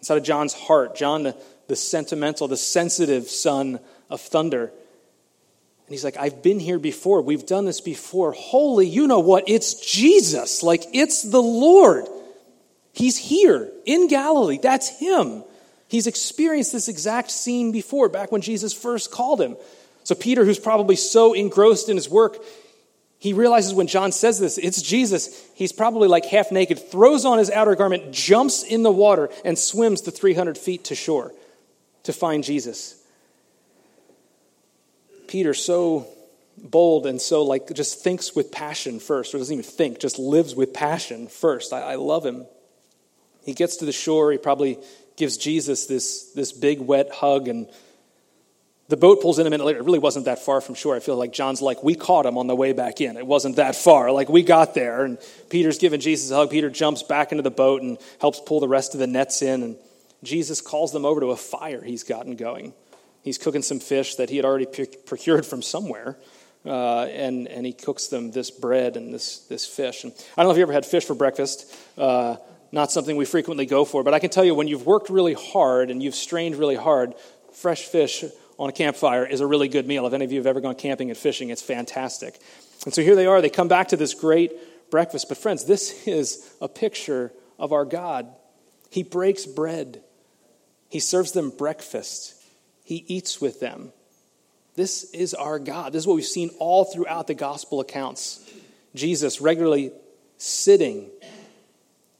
inside 0.00 0.18
of 0.18 0.22
John's 0.22 0.52
heart. 0.52 0.94
John, 0.94 1.22
the, 1.22 1.34
the 1.68 1.74
sentimental, 1.74 2.48
the 2.48 2.58
sensitive 2.58 3.30
son 3.30 3.80
of 4.10 4.20
thunder. 4.20 4.64
And 4.64 5.88
he's 5.88 6.04
like, 6.04 6.18
I've 6.18 6.42
been 6.42 6.60
here 6.60 6.78
before. 6.78 7.22
We've 7.22 7.46
done 7.46 7.64
this 7.64 7.80
before. 7.80 8.32
Holy, 8.32 8.86
you 8.86 9.06
know 9.06 9.20
what? 9.20 9.44
It's 9.46 9.72
Jesus. 9.72 10.62
Like, 10.62 10.84
it's 10.92 11.22
the 11.22 11.40
Lord. 11.40 12.04
He's 12.92 13.16
here 13.16 13.72
in 13.86 14.08
Galilee. 14.08 14.58
That's 14.60 15.00
him. 15.00 15.44
He's 15.88 16.06
experienced 16.06 16.72
this 16.72 16.88
exact 16.88 17.30
scene 17.30 17.72
before, 17.72 18.10
back 18.10 18.30
when 18.30 18.42
Jesus 18.42 18.74
first 18.74 19.10
called 19.10 19.40
him. 19.40 19.56
So, 20.04 20.14
Peter, 20.14 20.44
who's 20.44 20.58
probably 20.58 20.96
so 20.96 21.32
engrossed 21.32 21.88
in 21.88 21.96
his 21.96 22.08
work, 22.08 22.38
he 23.18 23.32
realizes 23.32 23.72
when 23.72 23.86
John 23.86 24.12
says 24.12 24.38
this, 24.38 24.58
it's 24.58 24.82
Jesus. 24.82 25.42
He's 25.54 25.72
probably 25.72 26.08
like 26.08 26.26
half 26.26 26.52
naked, 26.52 26.90
throws 26.90 27.24
on 27.24 27.38
his 27.38 27.50
outer 27.50 27.74
garment, 27.74 28.12
jumps 28.12 28.62
in 28.62 28.82
the 28.82 28.90
water, 28.90 29.30
and 29.46 29.58
swims 29.58 30.02
the 30.02 30.10
300 30.10 30.58
feet 30.58 30.84
to 30.84 30.94
shore 30.94 31.32
to 32.02 32.12
find 32.12 32.44
Jesus. 32.44 33.02
Peter, 35.26 35.54
so 35.54 36.06
bold 36.58 37.06
and 37.06 37.20
so 37.20 37.42
like 37.42 37.72
just 37.74 38.04
thinks 38.04 38.36
with 38.36 38.52
passion 38.52 39.00
first, 39.00 39.34
or 39.34 39.38
doesn't 39.38 39.54
even 39.54 39.64
think, 39.64 40.00
just 40.00 40.18
lives 40.18 40.54
with 40.54 40.74
passion 40.74 41.26
first. 41.26 41.72
I, 41.72 41.80
I 41.80 41.94
love 41.94 42.26
him. 42.26 42.46
He 43.44 43.54
gets 43.54 43.76
to 43.78 43.86
the 43.86 43.92
shore, 43.92 44.32
he 44.32 44.38
probably 44.38 44.78
gives 45.16 45.36
Jesus 45.36 45.86
this, 45.86 46.30
this 46.32 46.52
big 46.52 46.80
wet 46.80 47.10
hug 47.10 47.48
and 47.48 47.68
the 48.88 48.96
boat 48.96 49.22
pulls 49.22 49.38
in 49.38 49.46
a 49.46 49.50
minute 49.50 49.64
later. 49.64 49.78
It 49.78 49.84
really 49.84 49.98
wasn't 49.98 50.26
that 50.26 50.40
far 50.40 50.60
from 50.60 50.74
shore. 50.74 50.94
I 50.94 51.00
feel 51.00 51.16
like 51.16 51.32
John's 51.32 51.62
like, 51.62 51.82
we 51.82 51.94
caught 51.94 52.26
him 52.26 52.36
on 52.36 52.46
the 52.46 52.56
way 52.56 52.72
back 52.72 53.00
in. 53.00 53.16
It 53.16 53.26
wasn't 53.26 53.56
that 53.56 53.76
far. 53.76 54.12
Like, 54.12 54.28
we 54.28 54.42
got 54.42 54.74
there. 54.74 55.04
And 55.04 55.18
Peter's 55.48 55.78
giving 55.78 56.00
Jesus 56.00 56.30
a 56.30 56.36
hug. 56.36 56.50
Peter 56.50 56.68
jumps 56.68 57.02
back 57.02 57.32
into 57.32 57.42
the 57.42 57.50
boat 57.50 57.80
and 57.80 57.96
helps 58.20 58.40
pull 58.40 58.60
the 58.60 58.68
rest 58.68 58.92
of 58.92 59.00
the 59.00 59.06
nets 59.06 59.40
in. 59.40 59.62
And 59.62 59.76
Jesus 60.22 60.60
calls 60.60 60.92
them 60.92 61.06
over 61.06 61.20
to 61.20 61.28
a 61.28 61.36
fire 61.36 61.82
he's 61.82 62.04
gotten 62.04 62.36
going. 62.36 62.74
He's 63.22 63.38
cooking 63.38 63.62
some 63.62 63.80
fish 63.80 64.16
that 64.16 64.28
he 64.28 64.36
had 64.36 64.44
already 64.44 64.66
procured 65.06 65.46
from 65.46 65.62
somewhere. 65.62 66.18
Uh, 66.66 67.04
and, 67.04 67.48
and 67.48 67.64
he 67.64 67.72
cooks 67.72 68.08
them 68.08 68.32
this 68.32 68.50
bread 68.50 68.96
and 68.98 69.12
this, 69.12 69.40
this 69.48 69.66
fish. 69.66 70.04
And 70.04 70.12
I 70.36 70.42
don't 70.42 70.48
know 70.48 70.52
if 70.52 70.58
you 70.58 70.62
ever 70.62 70.72
had 70.72 70.84
fish 70.84 71.04
for 71.04 71.14
breakfast. 71.14 71.74
Uh, 71.96 72.36
not 72.70 72.92
something 72.92 73.16
we 73.16 73.24
frequently 73.24 73.66
go 73.66 73.84
for, 73.84 74.02
but 74.02 74.12
I 74.12 74.18
can 74.18 74.30
tell 74.30 74.44
you 74.44 74.54
when 74.54 74.68
you've 74.68 74.84
worked 74.84 75.08
really 75.08 75.34
hard 75.34 75.90
and 75.90 76.02
you've 76.02 76.14
strained 76.14 76.56
really 76.56 76.76
hard, 76.76 77.14
fresh 77.52 77.82
fish 77.82 78.24
on 78.58 78.68
a 78.68 78.72
campfire 78.72 79.26
is 79.26 79.40
a 79.40 79.46
really 79.46 79.68
good 79.68 79.86
meal. 79.86 80.06
If 80.06 80.12
any 80.12 80.24
of 80.24 80.32
you 80.32 80.38
have 80.38 80.46
ever 80.46 80.60
gone 80.60 80.74
camping 80.74 81.10
and 81.10 81.18
fishing, 81.18 81.50
it's 81.50 81.62
fantastic. 81.62 82.38
And 82.84 82.94
so 82.94 83.02
here 83.02 83.16
they 83.16 83.26
are. 83.26 83.40
They 83.40 83.50
come 83.50 83.68
back 83.68 83.88
to 83.88 83.96
this 83.96 84.14
great 84.14 84.52
breakfast. 84.90 85.28
But, 85.28 85.38
friends, 85.38 85.64
this 85.64 86.06
is 86.06 86.54
a 86.60 86.68
picture 86.68 87.32
of 87.58 87.72
our 87.72 87.84
God. 87.84 88.28
He 88.90 89.02
breaks 89.02 89.46
bread, 89.46 90.02
He 90.88 91.00
serves 91.00 91.32
them 91.32 91.50
breakfast, 91.50 92.34
He 92.84 93.04
eats 93.08 93.40
with 93.40 93.60
them. 93.60 93.92
This 94.76 95.04
is 95.12 95.34
our 95.34 95.60
God. 95.60 95.92
This 95.92 96.02
is 96.02 96.06
what 96.06 96.16
we've 96.16 96.24
seen 96.24 96.50
all 96.58 96.84
throughout 96.84 97.28
the 97.28 97.34
gospel 97.34 97.80
accounts. 97.80 98.40
Jesus 98.94 99.40
regularly 99.40 99.92
sitting 100.36 101.10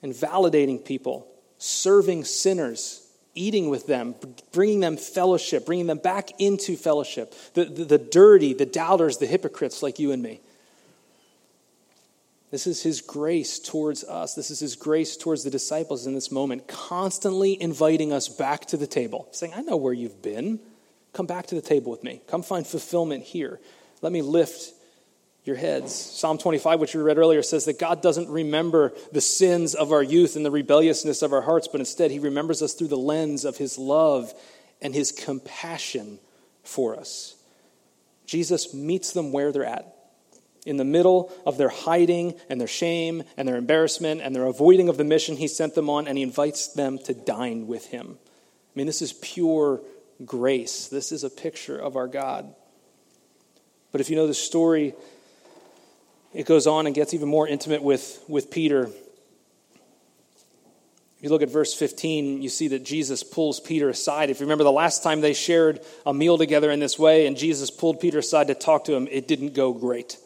and 0.03 0.13
validating 0.13 0.85
people, 0.85 1.27
serving 1.59 2.25
sinners, 2.25 3.04
eating 3.35 3.69
with 3.69 3.87
them, 3.87 4.15
bringing 4.53 4.81
them 4.81 4.97
fellowship, 4.97 5.67
bringing 5.67 5.87
them 5.87 5.99
back 5.99 6.31
into 6.41 6.77
fellowship. 6.77 7.35
The, 7.55 7.65
the, 7.65 7.85
the, 7.85 7.99
dirty, 7.99 8.55
the 8.55 8.67
doubters, 8.67 9.19
the 9.19 9.27
hypocrites 9.27 9.83
like 9.83 9.99
you 9.99 10.13
and 10.13 10.23
me. 10.23 10.41
This 12.51 12.67
is 12.69 12.83
his 12.83 13.01
grace 13.01 13.59
towards 13.59 14.05
us. 14.05 14.35
This 14.35 14.51
is 14.51 14.61
his 14.61 14.77
grace 14.77 15.17
towards 15.17 15.43
the 15.43 15.51
disciples 15.51 16.07
in 16.07 16.15
this 16.15 16.31
moment, 16.31 16.69
constantly 16.69 17.61
inviting 17.61 18.13
us 18.13 18.29
back 18.29 18.67
to 18.67 18.77
the 18.77 18.87
table, 18.87 19.27
saying, 19.33 19.53
I 19.57 19.63
know 19.63 19.77
where 19.77 19.93
you've 19.93 20.23
been. 20.23 20.61
Come 21.13 21.27
back 21.27 21.47
to 21.49 21.55
the 21.55 21.61
table 21.61 21.91
with 21.91 22.05
me. 22.05 22.23
Come 22.29 22.43
find 22.43 22.65
fulfillment 22.65 23.25
here. 23.25 23.61
Let 24.03 24.13
me 24.13 24.23
lift 24.23 24.74
your 25.45 25.57
heads. 25.57 25.95
Psalm 25.95 26.39
25, 26.39 26.81
which 26.81 26.95
we 26.95 27.03
read 27.03 27.19
earlier, 27.19 27.43
says 27.43 27.67
that 27.67 27.79
God 27.79 28.01
doesn't 28.01 28.31
remember 28.31 28.93
the 29.13 29.21
sins 29.21 29.75
of 29.75 29.93
our 29.93 30.03
youth 30.03 30.37
and 30.37 30.45
the 30.45 30.51
rebelliousness 30.51 31.23
of 31.23 31.33
our 31.33 31.43
hearts, 31.43 31.69
but 31.69 31.81
instead 31.81 32.11
he 32.11 32.19
remembers 32.19 32.63
us 32.63 32.73
through 32.73 32.89
the 32.89 32.97
lens 32.97 33.45
of 33.45 33.59
his 33.59 33.79
love 33.79 34.33
and 34.81 34.95
his 34.95 35.13
compassion 35.13 36.19
for 36.63 36.97
us. 36.97 37.37
Jesus 38.27 38.73
meets 38.73 39.13
them 39.13 39.33
where 39.33 39.53
they're 39.53 39.65
at. 39.65 39.91
In 40.65 40.79
the 40.79 40.85
middle 40.85 41.31
of 41.45 41.59
their 41.59 41.69
hiding 41.69 42.41
and 42.49 42.59
their 42.59 42.67
shame 42.67 43.23
and 43.37 43.47
their 43.47 43.57
embarrassment 43.57 44.23
and 44.23 44.35
their 44.35 44.47
avoiding 44.47 44.89
of 44.89 44.97
the 44.97 45.05
mission 45.05 45.37
he 45.37 45.47
sent 45.47 45.75
them 45.75 45.91
on, 45.91 46.09
and 46.09 46.17
he 46.17 46.25
invites 46.25 46.69
them 46.69 46.99
to 47.01 47.13
dine 47.13 47.67
with 47.67 47.87
him. 47.87 48.17
I 48.19 48.73
mean, 48.75 48.87
this 48.87 49.03
is 49.03 49.13
pure 49.13 49.83
grace. 50.25 50.89
This 50.89 51.13
is 51.13 51.23
a 51.23 51.29
picture 51.29 51.79
of 51.79 51.97
our 51.97 52.09
God. 52.09 52.55
But 53.93 54.01
if 54.01 54.09
you 54.09 54.17
know 54.17 54.27
the 54.27 54.33
story, 54.33 54.95
it 56.35 56.47
goes 56.47 56.67
on 56.67 56.87
and 56.87 56.95
gets 56.95 57.15
even 57.15 57.29
more 57.29 57.47
intimate 57.47 57.83
with, 57.83 58.23
with 58.29 58.51
Peter. 58.51 58.91
If 61.17 61.23
you 61.23 61.31
look 61.31 61.43
at 61.43 61.49
verse 61.49 61.73
15, 61.73 62.43
you 62.43 62.49
see 62.49 62.69
that 62.69 62.85
Jesus 62.85 63.23
pulls 63.23 63.61
Peter 63.61 63.89
aside. 63.89 64.31
If 64.31 64.41
you 64.41 64.47
remember 64.47 64.65
the 64.65 64.73
last 64.73 65.03
time 65.05 65.21
they 65.21 65.33
shared 65.33 65.81
a 66.05 66.13
meal 66.13 66.37
together 66.37 66.71
in 66.71 66.81
this 66.81 66.99
way 66.99 67.27
and 67.27 67.37
Jesus 67.37 67.71
pulled 67.71 68.01
Peter 68.01 68.19
aside 68.19 68.49
to 68.49 68.55
talk 68.55 68.85
to 68.85 68.95
him, 68.95 69.09
it 69.11 69.29
didn't 69.29 69.55
go 69.55 69.73
great. 69.73 70.19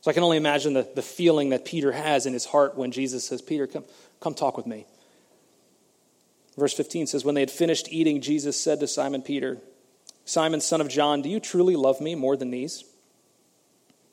So 0.00 0.10
I 0.10 0.14
can 0.14 0.22
only 0.22 0.38
imagine 0.38 0.72
the, 0.72 0.88
the 0.94 1.02
feeling 1.02 1.50
that 1.50 1.64
Peter 1.64 1.92
has 1.92 2.26
in 2.26 2.32
his 2.32 2.46
heart 2.46 2.76
when 2.76 2.90
Jesus 2.90 3.26
says, 3.26 3.42
Peter, 3.42 3.66
come, 3.66 3.84
come 4.20 4.34
talk 4.34 4.56
with 4.56 4.66
me. 4.66 4.86
Verse 6.56 6.72
15 6.72 7.06
says, 7.06 7.24
When 7.24 7.34
they 7.34 7.42
had 7.42 7.50
finished 7.50 7.88
eating, 7.90 8.20
Jesus 8.20 8.58
said 8.60 8.80
to 8.80 8.86
Simon 8.86 9.22
Peter, 9.22 9.58
Simon, 10.24 10.60
son 10.60 10.80
of 10.80 10.88
John, 10.88 11.20
do 11.20 11.28
you 11.28 11.38
truly 11.38 11.76
love 11.76 12.00
me 12.00 12.14
more 12.14 12.36
than 12.36 12.50
these? 12.50 12.84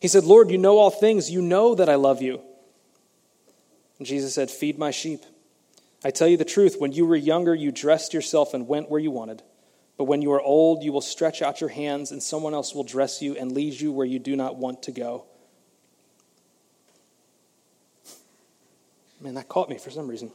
He 0.00 0.08
said, 0.08 0.24
Lord, 0.24 0.50
you 0.50 0.58
know 0.58 0.78
all 0.78 0.90
things. 0.90 1.30
You 1.30 1.42
know 1.42 1.74
that 1.74 1.88
I 1.88 1.96
love 1.96 2.22
you. 2.22 2.40
And 3.98 4.06
Jesus 4.06 4.34
said, 4.34 4.50
Feed 4.50 4.78
my 4.78 4.90
sheep. 4.90 5.20
I 6.04 6.10
tell 6.10 6.28
you 6.28 6.36
the 6.36 6.44
truth, 6.44 6.76
when 6.78 6.92
you 6.92 7.04
were 7.06 7.16
younger, 7.16 7.54
you 7.54 7.72
dressed 7.72 8.14
yourself 8.14 8.54
and 8.54 8.68
went 8.68 8.88
where 8.88 9.00
you 9.00 9.10
wanted. 9.10 9.42
But 9.96 10.04
when 10.04 10.22
you 10.22 10.30
are 10.32 10.40
old, 10.40 10.84
you 10.84 10.92
will 10.92 11.00
stretch 11.00 11.42
out 11.42 11.60
your 11.60 11.70
hands, 11.70 12.12
and 12.12 12.22
someone 12.22 12.54
else 12.54 12.72
will 12.72 12.84
dress 12.84 13.20
you 13.20 13.36
and 13.36 13.50
lead 13.50 13.80
you 13.80 13.90
where 13.90 14.06
you 14.06 14.20
do 14.20 14.36
not 14.36 14.54
want 14.54 14.84
to 14.84 14.92
go. 14.92 15.24
Man, 19.20 19.34
that 19.34 19.48
caught 19.48 19.68
me 19.68 19.78
for 19.78 19.90
some 19.90 20.06
reason. 20.06 20.30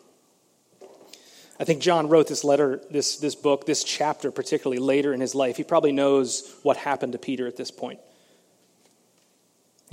I 1.57 1.63
think 1.63 1.81
John 1.81 2.09
wrote 2.09 2.27
this 2.27 2.43
letter, 2.43 2.81
this, 2.91 3.15
this 3.15 3.35
book, 3.35 3.65
this 3.65 3.85
chapter, 3.85 4.31
particularly 4.31 4.79
later 4.79 5.13
in 5.13 5.21
his 5.21 5.33
life. 5.33 5.55
He 5.55 5.63
probably 5.63 5.93
knows 5.93 6.53
what 6.63 6.75
happened 6.75 7.13
to 7.13 7.19
Peter 7.19 7.47
at 7.47 7.55
this 7.55 7.71
point. 7.71 8.01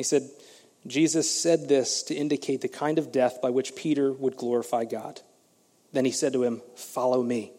He 0.01 0.05
said, 0.05 0.31
Jesus 0.87 1.31
said 1.31 1.69
this 1.69 2.03
to 2.05 2.15
indicate 2.15 2.63
the 2.63 2.69
kind 2.69 2.99
of 2.99 3.13
death 3.13 3.43
by 3.43 3.51
which 3.51 3.77
Peter 3.77 4.11
would 4.11 4.35
glorify 4.35 4.87
God. 4.87 5.21
Then 5.93 6.07
he 6.07 6.11
said 6.11 6.33
to 6.33 6.43
him, 6.43 6.63
Follow 6.75 7.23
me. 7.23 7.53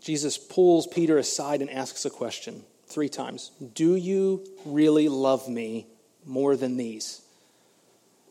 Jesus 0.00 0.38
pulls 0.38 0.86
Peter 0.86 1.18
aside 1.18 1.60
and 1.60 1.68
asks 1.68 2.04
a 2.04 2.10
question 2.10 2.62
three 2.86 3.08
times 3.08 3.50
Do 3.74 3.96
you 3.96 4.46
really 4.64 5.08
love 5.08 5.48
me 5.48 5.88
more 6.24 6.54
than 6.54 6.76
these? 6.76 7.20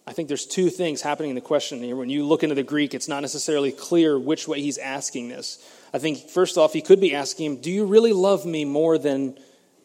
I 0.08 0.14
think 0.14 0.30
there's 0.30 0.46
two 0.46 0.70
things 0.70 1.02
happening 1.02 1.32
in 1.32 1.36
the 1.36 1.42
question 1.42 1.84
here. 1.84 1.98
When 1.98 2.10
you 2.10 2.24
look 2.24 2.44
into 2.44 2.56
the 2.56 2.64
Greek, 2.64 2.94
it's 2.94 3.10
not 3.10 3.20
necessarily 3.20 3.74
clear 3.74 4.18
which 4.18 4.48
way 4.48 4.62
he's 4.62 4.78
asking 4.78 5.28
this. 5.28 5.62
I 5.94 6.00
think, 6.00 6.30
first 6.30 6.58
off, 6.58 6.74
he 6.74 6.82
could 6.82 7.02
be 7.02 7.16
asking 7.16 7.46
him, 7.46 7.62
Do 7.62 7.72
you 7.72 7.86
really 7.86 8.14
love 8.14 8.46
me 8.46 8.66
more 8.66 8.98
than 8.98 9.38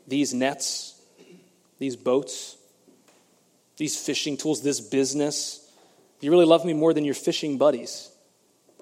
these 0.07 0.33
nets, 0.33 1.01
these 1.79 1.97
boats, 1.97 2.57
these 3.77 3.99
fishing 3.99 4.37
tools, 4.37 4.62
this 4.62 4.81
business? 4.81 5.69
Do 6.21 6.27
you 6.27 6.31
really 6.31 6.45
love 6.45 6.64
me 6.64 6.73
more 6.73 6.95
than 6.95 7.05
your 7.05 7.14
fishing 7.14 7.59
buddies? 7.59 8.11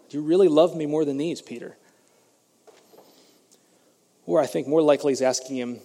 Do 0.08 0.18
you 0.18 0.22
really 0.22 0.48
love 0.48 0.76
me 0.76 0.86
more 0.86 1.04
than 1.04 1.16
these, 1.16 1.40
Peter? 1.40 1.76
Or 4.26 4.40
I 4.40 4.46
think 4.46 4.68
more 4.68 4.82
likely 4.82 5.12
he's 5.12 5.22
asking 5.22 5.56
him, 5.56 5.80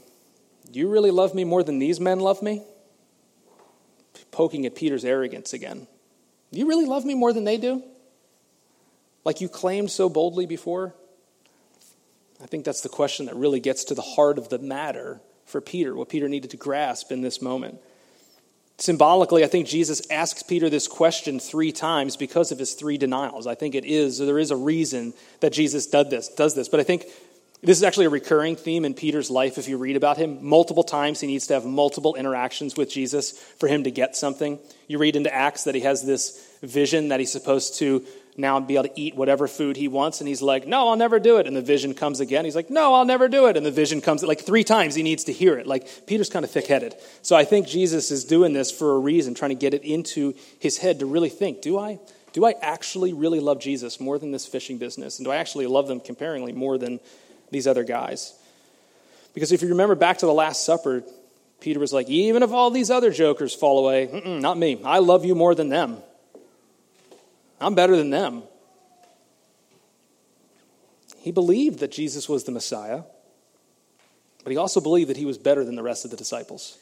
Do 0.72 0.80
you 0.80 0.90
really 0.90 1.12
love 1.12 1.34
me 1.34 1.46
more 1.46 1.64
than 1.64 1.80
these 1.80 2.00
men 2.00 2.20
love 2.20 2.42
me? 2.42 2.64
Poking 4.32 4.66
at 4.66 4.76
Peter's 4.76 5.06
arrogance 5.06 5.54
again. 5.54 5.88
Do 6.52 6.60
you 6.60 6.68
really 6.68 6.86
love 6.86 7.06
me 7.06 7.16
more 7.16 7.34
than 7.34 7.44
they 7.46 7.58
do? 7.58 7.84
Like 9.26 9.42
you 9.42 9.50
claimed 9.50 9.92
so 9.92 10.10
boldly 10.10 10.46
before? 10.46 10.94
I 12.42 12.46
think 12.46 12.66
that's 12.66 12.82
the 12.82 12.90
question 12.90 13.26
that 13.26 13.36
really 13.36 13.60
gets 13.60 13.84
to 13.86 13.94
the 13.94 14.02
heart 14.02 14.38
of 14.38 14.50
the 14.50 14.60
matter 14.60 15.22
for 15.46 15.62
Peter, 15.62 15.96
what 15.96 16.10
Peter 16.10 16.30
needed 16.30 16.52
to 16.52 16.58
grasp 16.58 17.12
in 17.12 17.22
this 17.22 17.42
moment. 17.42 17.80
Symbolically, 18.78 19.44
I 19.44 19.48
think 19.48 19.68
Jesus 19.68 20.02
asks 20.10 20.42
Peter 20.42 20.70
this 20.70 20.88
question 20.88 21.40
three 21.40 21.74
times 21.74 22.16
because 22.16 22.54
of 22.54 22.60
his 22.60 22.76
three 22.76 22.98
denials. 22.98 23.46
I 23.46 23.56
think 23.56 23.76
it 23.76 23.84
is, 23.84 24.20
there 24.20 24.40
is 24.40 24.52
a 24.52 24.56
reason 24.56 25.14
that 25.42 25.52
Jesus 25.52 25.86
does 25.88 26.10
this, 26.10 26.30
does 26.30 26.56
this. 26.56 26.70
But 26.70 26.80
I 26.80 26.84
think 26.84 27.06
this 27.62 27.78
is 27.78 27.84
actually 27.84 28.06
a 28.06 28.10
recurring 28.10 28.56
theme 28.56 28.86
in 28.86 28.94
Peter's 28.94 29.30
life 29.30 29.58
if 29.58 29.68
you 29.68 29.78
read 29.78 29.98
about 29.98 30.16
him. 30.16 30.48
Multiple 30.48 30.84
times 30.84 31.20
he 31.20 31.28
needs 31.28 31.48
to 31.48 31.56
have 31.56 31.66
multiple 31.66 32.16
interactions 32.16 32.78
with 32.78 32.90
Jesus 32.90 33.32
for 33.32 33.68
him 33.68 33.84
to 33.84 33.92
get 33.92 34.16
something. 34.16 34.60
You 34.88 34.98
read 34.98 35.18
into 35.18 35.34
Acts 35.34 35.66
that 35.66 35.76
he 35.76 35.82
has 35.82 36.06
this 36.06 36.42
vision 36.64 37.10
that 37.10 37.20
he's 37.20 37.34
supposed 37.34 37.80
to 37.80 38.06
now 38.40 38.60
be 38.60 38.76
able 38.76 38.86
to 38.86 39.00
eat 39.00 39.16
whatever 39.16 39.48
food 39.48 39.76
he 39.76 39.88
wants. 39.88 40.22
And 40.22 40.28
he's 40.28 40.42
like, 40.42 40.66
No, 40.66 40.90
I'll 40.90 40.96
never 40.96 41.20
do 41.20 41.38
it. 41.38 41.48
And 41.48 41.56
the 41.56 41.62
vision 41.62 41.94
comes 41.94 42.20
again. 42.20 42.46
He's 42.46 42.56
like, 42.56 42.70
No, 42.70 42.96
I'll 42.96 43.06
never 43.06 43.28
do 43.28 43.48
it. 43.48 43.58
And 43.58 43.66
the 43.66 43.72
vision 43.72 44.02
comes 44.02 44.24
like 44.24 44.42
three 44.42 44.64
times 44.64 44.96
he 44.96 45.04
needs 45.04 45.26
to 45.26 45.34
hear 45.34 45.58
it. 45.58 45.68
Like 45.68 46.08
Peter's 46.08 46.30
kind 46.30 46.46
of 46.46 46.52
thick 46.52 46.68
headed. 46.68 46.96
So 47.22 47.36
I 47.36 47.44
think 47.44 47.68
Jesus 47.68 48.12
is 48.12 48.24
doing 48.24 48.54
this 48.54 48.72
for 48.72 48.96
a 48.96 49.00
reason, 49.00 49.36
trying 49.36 49.50
to 49.50 49.56
get 49.56 49.74
it 49.74 49.84
into 49.84 50.34
his 50.60 50.78
head 50.78 51.00
to 51.00 51.06
really 51.06 51.30
think, 51.30 51.62
Do 51.62 51.78
I? 51.78 52.00
Do 52.32 52.46
I 52.46 52.54
actually 52.62 53.14
really 53.14 53.40
love 53.40 53.60
Jesus 53.60 54.00
more 54.00 54.20
than 54.20 54.32
this 54.32 54.46
fishing 54.46 54.78
business? 54.78 55.18
And 55.20 55.26
do 55.26 55.32
I 55.32 55.38
actually 55.38 55.68
love 55.68 55.88
them 55.88 56.00
comparingly 56.00 56.54
more 56.54 56.78
than 56.78 57.00
these 57.52 57.68
other 57.68 57.84
guys? 57.84 58.34
Because 59.34 59.52
if 59.52 59.62
you 59.62 59.70
remember 59.70 59.96
back 59.96 60.20
to 60.20 60.26
the 60.26 60.34
Last 60.34 60.66
Supper, 60.66 61.04
Peter 61.60 61.80
was 61.80 61.92
like, 61.92 62.08
Even 62.10 62.44
if 62.44 62.52
all 62.52 62.72
these 62.72 62.90
other 62.90 63.12
jokers 63.12 63.54
fall 63.54 63.80
away, 63.80 64.40
not 64.40 64.58
me. 64.58 64.80
I 64.86 65.00
love 65.00 65.26
you 65.26 65.36
more 65.36 65.56
than 65.56 65.70
them. 65.70 65.98
I'm 67.60 67.76
better 67.76 67.96
than 67.96 68.10
them. 68.10 68.44
He 71.20 71.32
believed 71.32 71.80
that 71.80 71.92
Jesus 71.92 72.30
was 72.30 72.46
the 72.46 72.52
Messiah, 72.52 73.04
but 74.44 74.52
he 74.52 74.58
also 74.58 74.80
believed 74.80 75.10
that 75.10 75.18
he 75.18 75.26
was 75.26 75.38
better 75.38 75.66
than 75.66 75.76
the 75.76 75.84
rest 75.84 76.06
of 76.06 76.12
the 76.12 76.18
disciples. 76.18 76.78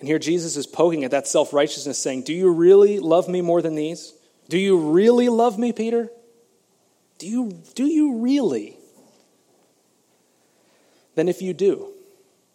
And 0.00 0.08
here 0.08 0.18
Jesus 0.18 0.56
is 0.56 0.66
poking 0.66 1.04
at 1.04 1.12
that 1.12 1.28
self 1.28 1.52
righteousness, 1.52 1.98
saying, 1.98 2.22
Do 2.22 2.32
you 2.32 2.50
really 2.50 2.98
love 2.98 3.28
me 3.28 3.40
more 3.40 3.62
than 3.62 3.76
these? 3.76 4.12
Do 4.48 4.58
you 4.58 4.90
really 4.90 5.28
love 5.28 5.58
me, 5.58 5.72
Peter? 5.72 6.10
Do 7.18 7.28
you, 7.28 7.62
do 7.74 7.86
you 7.86 8.18
really? 8.18 8.76
Then, 11.14 11.28
if 11.28 11.40
you 11.40 11.54
do, 11.54 11.94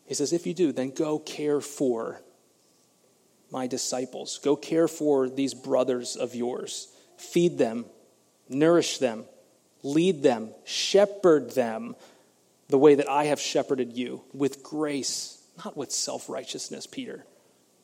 he 0.06 0.16
says, 0.16 0.34
if 0.34 0.46
you 0.46 0.54
do, 0.54 0.72
then 0.72 0.90
go 0.90 1.20
care 1.20 1.62
for 1.62 2.20
my 3.52 3.68
disciples. 3.68 4.40
Go 4.44 4.56
care 4.56 4.88
for 4.88 5.30
these 5.30 5.54
brothers 5.54 6.16
of 6.16 6.36
yours. 6.36 6.88
Feed 7.18 7.58
them, 7.58 7.86
nourish 8.48 8.98
them, 8.98 9.26
lead 9.84 10.24
them, 10.24 10.50
shepherd 10.66 11.52
them 11.52 11.96
the 12.70 12.78
way 12.78 12.96
that 12.96 13.10
I 13.10 13.26
have 13.26 13.40
shepherded 13.40 13.98
you 13.98 14.22
with 14.34 14.64
grace, 14.64 15.42
not 15.64 15.76
with 15.76 15.92
self 15.92 16.30
righteousness, 16.30 16.86
Peter. 16.86 17.26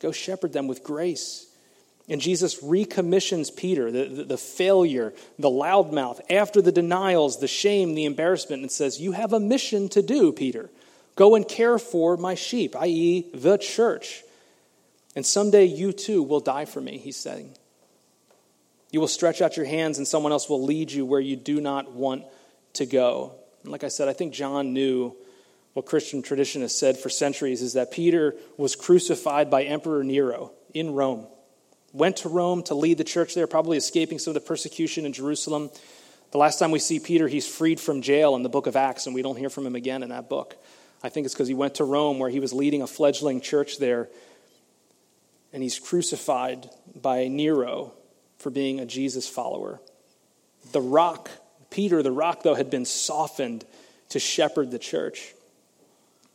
Go 0.00 0.12
shepherd 0.12 0.52
them 0.52 0.68
with 0.68 0.84
grace. 0.84 1.46
And 2.08 2.20
Jesus 2.20 2.62
recommissions 2.62 3.50
Peter, 3.50 3.90
the, 3.90 4.04
the, 4.04 4.24
the, 4.24 4.38
failure, 4.38 5.12
the 5.40 5.50
loudmouth, 5.50 6.20
after 6.30 6.62
the 6.62 6.70
denials, 6.70 7.40
the 7.40 7.48
shame, 7.48 7.96
the 7.96 8.04
embarrassment, 8.04 8.62
and 8.62 8.70
says, 8.70 9.00
You 9.00 9.12
have 9.12 9.32
a 9.32 9.40
mission 9.40 9.88
to 9.88 10.02
do, 10.02 10.32
Peter. 10.32 10.70
Go 11.16 11.34
and 11.34 11.48
care 11.48 11.78
for 11.78 12.16
my 12.16 12.34
sheep, 12.36 12.76
i.e., 12.76 13.28
the 13.34 13.56
church. 13.56 14.22
And 15.16 15.26
someday 15.26 15.64
you 15.64 15.92
too 15.92 16.22
will 16.22 16.38
die 16.38 16.66
for 16.66 16.80
me, 16.80 16.98
he's 16.98 17.16
saying. 17.16 17.56
You 18.92 19.00
will 19.00 19.08
stretch 19.08 19.42
out 19.42 19.56
your 19.56 19.66
hands, 19.66 19.98
and 19.98 20.06
someone 20.06 20.30
else 20.30 20.48
will 20.48 20.62
lead 20.62 20.92
you 20.92 21.04
where 21.04 21.20
you 21.20 21.34
do 21.34 21.60
not 21.60 21.90
want 21.90 22.24
to 22.74 22.86
go. 22.86 23.32
And 23.64 23.72
like 23.72 23.82
I 23.82 23.88
said, 23.88 24.06
I 24.06 24.12
think 24.12 24.32
John 24.32 24.72
knew 24.72 25.16
what 25.72 25.86
Christian 25.86 26.22
tradition 26.22 26.62
has 26.62 26.78
said 26.78 26.96
for 26.96 27.08
centuries 27.08 27.60
is 27.60 27.72
that 27.72 27.90
Peter 27.90 28.36
was 28.56 28.76
crucified 28.76 29.50
by 29.50 29.64
Emperor 29.64 30.04
Nero 30.04 30.52
in 30.72 30.92
Rome 30.92 31.26
went 31.96 32.18
to 32.18 32.28
Rome 32.28 32.62
to 32.64 32.74
lead 32.74 32.98
the 32.98 33.04
church 33.04 33.34
there, 33.34 33.46
probably 33.46 33.78
escaping 33.78 34.18
some 34.18 34.32
of 34.32 34.34
the 34.34 34.46
persecution 34.46 35.06
in 35.06 35.14
Jerusalem. 35.14 35.70
The 36.30 36.38
last 36.38 36.58
time 36.58 36.70
we 36.70 36.78
see 36.78 37.00
Peter, 37.00 37.26
he's 37.26 37.48
freed 37.48 37.80
from 37.80 38.02
jail 38.02 38.36
in 38.36 38.42
the 38.42 38.50
book 38.50 38.66
of 38.66 38.76
Acts, 38.76 39.06
and 39.06 39.14
we 39.14 39.22
don't 39.22 39.36
hear 39.36 39.48
from 39.48 39.66
him 39.66 39.74
again 39.74 40.02
in 40.02 40.10
that 40.10 40.28
book. 40.28 40.56
I 41.02 41.08
think 41.08 41.24
it's 41.24 41.34
because 41.34 41.48
he 41.48 41.54
went 41.54 41.76
to 41.76 41.84
Rome 41.84 42.18
where 42.18 42.28
he 42.28 42.38
was 42.38 42.52
leading 42.52 42.82
a 42.82 42.86
fledgling 42.86 43.40
church 43.40 43.78
there, 43.78 44.08
and 45.56 45.62
he's 45.62 45.78
crucified 45.78 46.68
by 47.00 47.28
Nero 47.28 47.94
for 48.36 48.50
being 48.50 48.78
a 48.78 48.84
Jesus 48.84 49.26
follower. 49.26 49.80
The 50.72 50.82
rock, 50.82 51.30
Peter, 51.70 52.02
the 52.02 52.12
rock, 52.12 52.42
though, 52.42 52.54
had 52.54 52.68
been 52.68 52.84
softened 52.84 53.64
to 54.10 54.18
shepherd 54.18 54.70
the 54.70 54.78
church. 54.78 55.32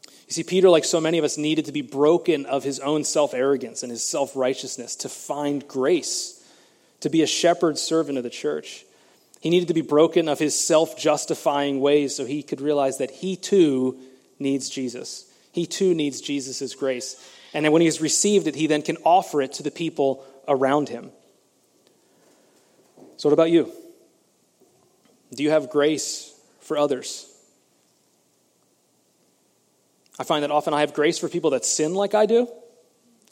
You 0.07 0.33
see, 0.33 0.41
Peter, 0.41 0.71
like 0.71 0.85
so 0.85 0.99
many 0.99 1.19
of 1.19 1.23
us, 1.23 1.37
needed 1.37 1.65
to 1.65 1.71
be 1.71 1.83
broken 1.83 2.47
of 2.47 2.63
his 2.63 2.79
own 2.79 3.03
self 3.03 3.35
arrogance 3.35 3.83
and 3.83 3.91
his 3.91 4.03
self 4.03 4.35
righteousness 4.35 4.95
to 4.95 5.07
find 5.07 5.67
grace, 5.67 6.43
to 7.01 7.09
be 7.11 7.21
a 7.21 7.27
shepherd 7.27 7.77
servant 7.77 8.17
of 8.17 8.23
the 8.23 8.31
church. 8.31 8.85
He 9.39 9.51
needed 9.51 9.67
to 9.67 9.75
be 9.75 9.81
broken 9.81 10.29
of 10.29 10.39
his 10.39 10.59
self 10.59 10.97
justifying 10.97 11.79
ways 11.79 12.15
so 12.15 12.25
he 12.25 12.41
could 12.41 12.59
realize 12.59 12.97
that 12.97 13.11
he 13.11 13.35
too 13.35 13.99
needs 14.39 14.67
Jesus. 14.67 15.31
He 15.51 15.67
too 15.67 15.93
needs 15.93 16.21
Jesus' 16.21 16.73
grace. 16.73 17.23
And 17.53 17.65
then 17.65 17.71
when 17.71 17.81
he 17.81 17.87
has 17.87 18.01
received 18.01 18.47
it, 18.47 18.55
he 18.55 18.67
then 18.67 18.81
can 18.81 18.97
offer 19.03 19.41
it 19.41 19.53
to 19.53 19.63
the 19.63 19.71
people 19.71 20.23
around 20.47 20.89
him. 20.89 21.11
So, 23.17 23.29
what 23.29 23.33
about 23.33 23.51
you? 23.51 23.71
Do 25.33 25.43
you 25.43 25.51
have 25.51 25.69
grace 25.69 26.33
for 26.61 26.77
others? 26.77 27.27
I 30.19 30.23
find 30.23 30.43
that 30.43 30.51
often 30.51 30.73
I 30.73 30.81
have 30.81 30.93
grace 30.93 31.17
for 31.17 31.29
people 31.29 31.51
that 31.51 31.65
sin 31.65 31.93
like 31.93 32.13
I 32.13 32.25
do. 32.25 32.47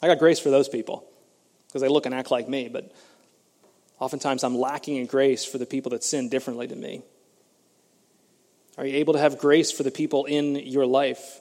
I 0.02 0.06
got 0.06 0.18
grace 0.18 0.38
for 0.38 0.50
those 0.50 0.68
people 0.68 1.04
because 1.66 1.82
they 1.82 1.88
look 1.88 2.06
and 2.06 2.14
act 2.14 2.30
like 2.30 2.48
me, 2.48 2.68
but 2.68 2.90
oftentimes 3.98 4.42
I'm 4.44 4.56
lacking 4.56 4.96
in 4.96 5.06
grace 5.06 5.44
for 5.44 5.58
the 5.58 5.66
people 5.66 5.90
that 5.90 6.02
sin 6.02 6.28
differently 6.28 6.66
than 6.66 6.80
me. 6.80 7.02
Are 8.78 8.86
you 8.86 8.96
able 8.96 9.12
to 9.12 9.18
have 9.18 9.38
grace 9.38 9.70
for 9.70 9.82
the 9.82 9.90
people 9.90 10.24
in 10.24 10.56
your 10.56 10.86
life? 10.86 11.40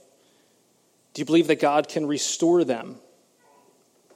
Do 1.13 1.21
you 1.21 1.25
believe 1.25 1.47
that 1.47 1.59
God 1.59 1.87
can 1.87 2.05
restore 2.05 2.63
them? 2.63 2.97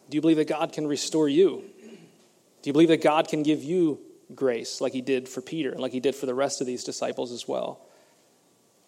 Do 0.10 0.17
you 0.17 0.21
believe 0.21 0.38
that 0.38 0.47
God 0.47 0.73
can 0.73 0.88
restore 0.88 1.27
you? 1.27 1.63
Do 2.62 2.69
you 2.69 2.73
believe 2.73 2.89
that 2.89 3.01
God 3.01 3.27
can 3.27 3.43
give 3.43 3.63
you 3.63 3.99
grace 4.36 4.79
like 4.79 4.93
he 4.93 5.01
did 5.01 5.27
for 5.27 5.41
Peter 5.41 5.71
and 5.71 5.79
like 5.79 5.91
he 5.91 5.99
did 5.99 6.15
for 6.15 6.25
the 6.25 6.34
rest 6.34 6.62
of 6.62 6.67
these 6.67 6.84
disciples 6.84 7.32
as 7.32 7.47
well? 7.47 7.86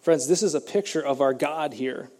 Friends, 0.00 0.28
this 0.28 0.42
is 0.42 0.54
a 0.54 0.60
picture 0.60 1.04
of 1.04 1.20
our 1.20 1.34
God 1.34 1.74
here 1.74 2.10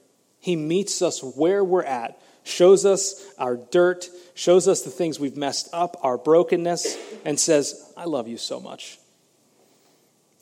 he 0.46 0.56
meets 0.56 1.02
us 1.02 1.22
where 1.22 1.64
we're 1.64 1.82
at, 1.82 2.20
shows 2.44 2.84
us 2.84 3.24
our 3.38 3.56
dirt, 3.56 4.08
shows 4.34 4.68
us 4.68 4.82
the 4.82 4.90
things 4.90 5.18
we've 5.18 5.36
messed 5.36 5.68
up, 5.72 5.96
our 6.02 6.16
brokenness, 6.16 6.96
and 7.24 7.38
says, 7.38 7.92
I 7.96 8.04
love 8.04 8.28
you 8.28 8.36
so 8.36 8.60
much. 8.60 8.98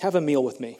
Have 0.00 0.14
a 0.14 0.20
meal 0.20 0.44
with 0.44 0.60
me. 0.60 0.78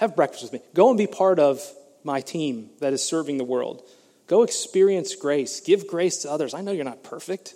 Have 0.00 0.16
breakfast 0.16 0.42
with 0.42 0.52
me. 0.52 0.60
Go 0.74 0.88
and 0.88 0.98
be 0.98 1.06
part 1.06 1.38
of 1.38 1.62
my 2.04 2.20
team 2.20 2.70
that 2.80 2.92
is 2.92 3.02
serving 3.02 3.38
the 3.38 3.44
world. 3.44 3.82
Go 4.26 4.42
experience 4.42 5.14
grace. 5.14 5.60
Give 5.60 5.86
grace 5.86 6.18
to 6.18 6.30
others. 6.30 6.54
I 6.54 6.60
know 6.60 6.72
you're 6.72 6.84
not 6.84 7.02
perfect. 7.02 7.54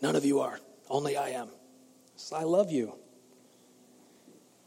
None 0.00 0.16
of 0.16 0.24
you 0.24 0.40
are. 0.40 0.58
Only 0.88 1.16
I 1.16 1.30
am. 1.30 1.48
So 2.16 2.36
I 2.36 2.42
love 2.42 2.70
you. 2.70 2.94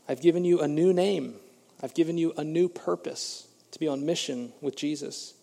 I've 0.07 0.21
given 0.21 0.45
you 0.45 0.61
a 0.61 0.67
new 0.67 0.93
name. 0.93 1.35
I've 1.81 1.93
given 1.93 2.17
you 2.17 2.33
a 2.37 2.43
new 2.43 2.69
purpose 2.69 3.47
to 3.71 3.79
be 3.79 3.87
on 3.87 4.05
mission 4.05 4.53
with 4.61 4.75
Jesus. 4.75 5.33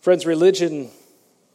Friends, 0.00 0.24
religion, 0.24 0.90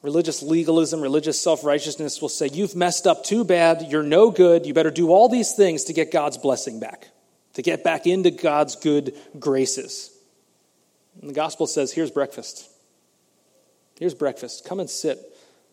religious 0.02 0.44
legalism, 0.44 1.02
religious 1.02 1.42
self 1.42 1.64
righteousness 1.64 2.22
will 2.22 2.30
say, 2.30 2.50
You've 2.52 2.76
messed 2.76 3.08
up 3.08 3.24
too 3.24 3.44
bad. 3.44 3.88
You're 3.90 4.04
no 4.04 4.32
good. 4.32 4.66
You 4.66 4.74
better 4.74 4.92
do 4.92 5.10
all 5.10 5.30
these 5.30 5.54
things 5.54 5.86
to 5.86 5.94
get 5.94 6.12
God's 6.12 6.38
blessing 6.38 6.80
back, 6.80 7.10
to 7.56 7.62
get 7.62 7.84
back 7.84 8.08
into 8.08 8.32
God's 8.32 8.76
good 8.76 9.14
graces. 9.40 10.12
And 11.20 11.30
the 11.30 11.34
gospel 11.34 11.68
says, 11.68 11.92
Here's 11.92 12.12
breakfast. 12.12 12.70
Here's 14.00 14.14
breakfast. 14.14 14.66
Come 14.66 14.80
and 14.80 14.90
sit 14.90 15.20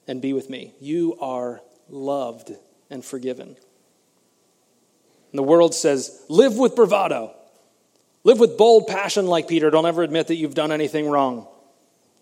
and 0.06 0.22
be 0.22 0.32
with 0.32 0.48
me. 0.48 0.72
You 0.80 1.16
are 1.20 1.60
loved 1.88 2.52
and 2.90 3.04
forgiven. 3.04 3.48
And 3.48 5.38
the 5.38 5.42
world 5.42 5.74
says, 5.74 6.24
Live 6.28 6.56
with 6.56 6.74
bravado. 6.74 7.34
Live 8.24 8.38
with 8.38 8.56
bold 8.56 8.86
passion 8.86 9.26
like 9.26 9.48
Peter. 9.48 9.70
Don't 9.70 9.86
ever 9.86 10.02
admit 10.02 10.28
that 10.28 10.36
you've 10.36 10.54
done 10.54 10.70
anything 10.70 11.08
wrong. 11.08 11.48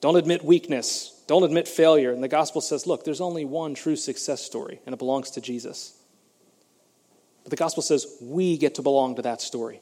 Don't 0.01 0.17
admit 0.17 0.45
weakness. 0.45 1.15
Don't 1.27 1.43
admit 1.43 1.69
failure. 1.69 2.13
And 2.13 2.23
the 2.23 2.29
gospel 2.29 2.63
says, 2.63 2.87
look, 2.87 3.05
there's 3.05 3.21
only 3.21 3.45
one 3.45 3.75
true 3.75 3.97
success 3.97 4.43
story, 4.43 4.81
and 4.87 4.95
it 4.95 4.99
belongs 4.99 5.33
to 5.33 5.41
Jesus. 5.41 5.95
But 7.43 7.51
the 7.51 7.57
gospel 7.57 7.83
says 7.83 8.07
we 8.21 8.57
get 8.57 8.77
to 8.77 8.83
belong 8.83 9.17
to 9.17 9.23
that 9.23 9.41
story. 9.41 9.81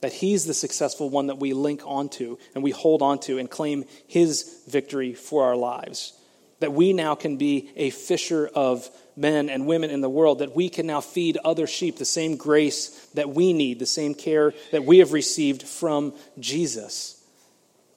That 0.00 0.12
he's 0.12 0.46
the 0.46 0.54
successful 0.54 1.10
one 1.10 1.26
that 1.26 1.38
we 1.38 1.52
link 1.52 1.82
onto 1.84 2.38
and 2.54 2.64
we 2.64 2.70
hold 2.70 3.02
onto 3.02 3.38
and 3.38 3.50
claim 3.50 3.84
his 4.06 4.62
victory 4.66 5.14
for 5.14 5.44
our 5.44 5.56
lives. 5.56 6.14
That 6.60 6.72
we 6.72 6.92
now 6.92 7.14
can 7.14 7.36
be 7.36 7.70
a 7.76 7.90
fisher 7.90 8.50
of 8.54 8.88
men 9.16 9.50
and 9.50 9.66
women 9.66 9.90
in 9.90 10.00
the 10.00 10.08
world, 10.08 10.38
that 10.38 10.56
we 10.56 10.68
can 10.68 10.86
now 10.86 11.00
feed 11.00 11.36
other 11.44 11.66
sheep 11.66 11.98
the 11.98 12.04
same 12.04 12.36
grace 12.36 13.06
that 13.14 13.30
we 13.30 13.52
need, 13.52 13.78
the 13.78 13.86
same 13.86 14.14
care 14.14 14.54
that 14.72 14.84
we 14.84 14.98
have 14.98 15.12
received 15.12 15.62
from 15.62 16.14
Jesus. 16.38 17.22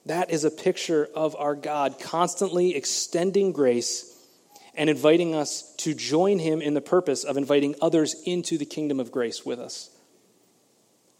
That 0.06 0.30
is 0.30 0.44
a 0.44 0.50
picture 0.50 1.08
of 1.14 1.34
our 1.36 1.54
God 1.54 1.98
constantly 1.98 2.74
extending 2.74 3.52
grace 3.52 4.13
and 4.76 4.90
inviting 4.90 5.34
us 5.34 5.74
to 5.78 5.94
join 5.94 6.38
him 6.38 6.60
in 6.60 6.74
the 6.74 6.80
purpose 6.80 7.24
of 7.24 7.36
inviting 7.36 7.74
others 7.80 8.14
into 8.24 8.58
the 8.58 8.64
kingdom 8.64 9.00
of 9.00 9.12
grace 9.12 9.44
with 9.44 9.60
us. 9.60 9.90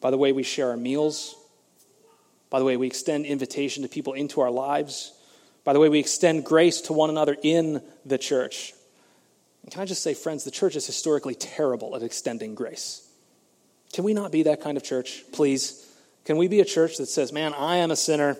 By 0.00 0.10
the 0.10 0.18
way, 0.18 0.32
we 0.32 0.42
share 0.42 0.70
our 0.70 0.76
meals. 0.76 1.36
By 2.50 2.58
the 2.58 2.64
way, 2.64 2.76
we 2.76 2.86
extend 2.86 3.26
invitation 3.26 3.82
to 3.82 3.88
people 3.88 4.12
into 4.12 4.40
our 4.40 4.50
lives. 4.50 5.12
By 5.64 5.72
the 5.72 5.80
way, 5.80 5.88
we 5.88 5.98
extend 5.98 6.44
grace 6.44 6.82
to 6.82 6.92
one 6.92 7.10
another 7.10 7.36
in 7.42 7.82
the 8.04 8.18
church. 8.18 8.74
And 9.62 9.72
can 9.72 9.80
I 9.80 9.86
just 9.86 10.02
say, 10.02 10.12
friends, 10.12 10.44
the 10.44 10.50
church 10.50 10.76
is 10.76 10.86
historically 10.86 11.34
terrible 11.34 11.96
at 11.96 12.02
extending 12.02 12.54
grace. 12.54 13.08
Can 13.94 14.04
we 14.04 14.12
not 14.12 14.30
be 14.30 14.42
that 14.42 14.60
kind 14.60 14.76
of 14.76 14.82
church, 14.82 15.24
please? 15.32 15.90
Can 16.24 16.36
we 16.36 16.48
be 16.48 16.60
a 16.60 16.64
church 16.64 16.98
that 16.98 17.06
says, 17.06 17.32
man, 17.32 17.54
I 17.54 17.76
am 17.76 17.90
a 17.90 17.96
sinner. 17.96 18.36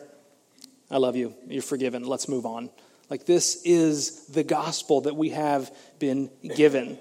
I 0.90 0.98
love 0.98 1.16
you. 1.16 1.35
You're 1.46 1.62
forgiven. 1.62 2.05
Let's 2.05 2.29
move 2.29 2.44
on. 2.44 2.70
Like, 3.11 3.27
this 3.27 3.62
is 3.64 4.27
the 4.27 4.45
gospel 4.45 5.03
that 5.03 5.17
we 5.17 5.31
have 5.31 5.71
been 5.99 6.31
given. 6.57 6.99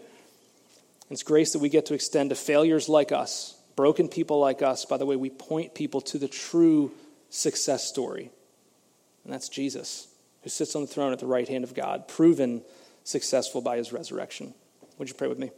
It's 1.10 1.24
grace 1.24 1.54
that 1.54 1.60
we 1.60 1.70
get 1.70 1.88
to 1.88 1.94
extend 1.94 2.32
to 2.32 2.36
failures 2.36 2.89
like 2.89 3.12
us, 3.12 3.56
broken 3.76 4.08
people 4.08 4.39
like 4.39 4.62
us. 4.62 4.86
By 4.86 4.98
the 4.98 5.06
way, 5.06 5.16
we 5.16 5.30
point 5.30 5.74
people 5.76 6.02
to 6.02 6.18
the 6.18 6.28
true 6.28 6.92
success 7.30 7.88
story. 7.88 8.32
And 9.24 9.32
that's 9.32 9.50
Jesus, 9.50 10.08
who 10.42 10.50
sits 10.50 10.76
on 10.76 10.82
the 10.82 10.88
throne 10.88 11.13
at 11.13 11.20
the 11.20 11.26
right 11.26 11.48
hand 11.48 11.63
of 11.63 11.74
God, 11.74 12.08
proven 12.08 12.63
successful 13.04 13.62
by 13.62 13.78
his 13.78 13.94
resurrection. 13.94 14.54
Would 14.98 15.08
you 15.10 15.16
pray 15.16 15.28
with 15.28 15.39
me? 15.39 15.52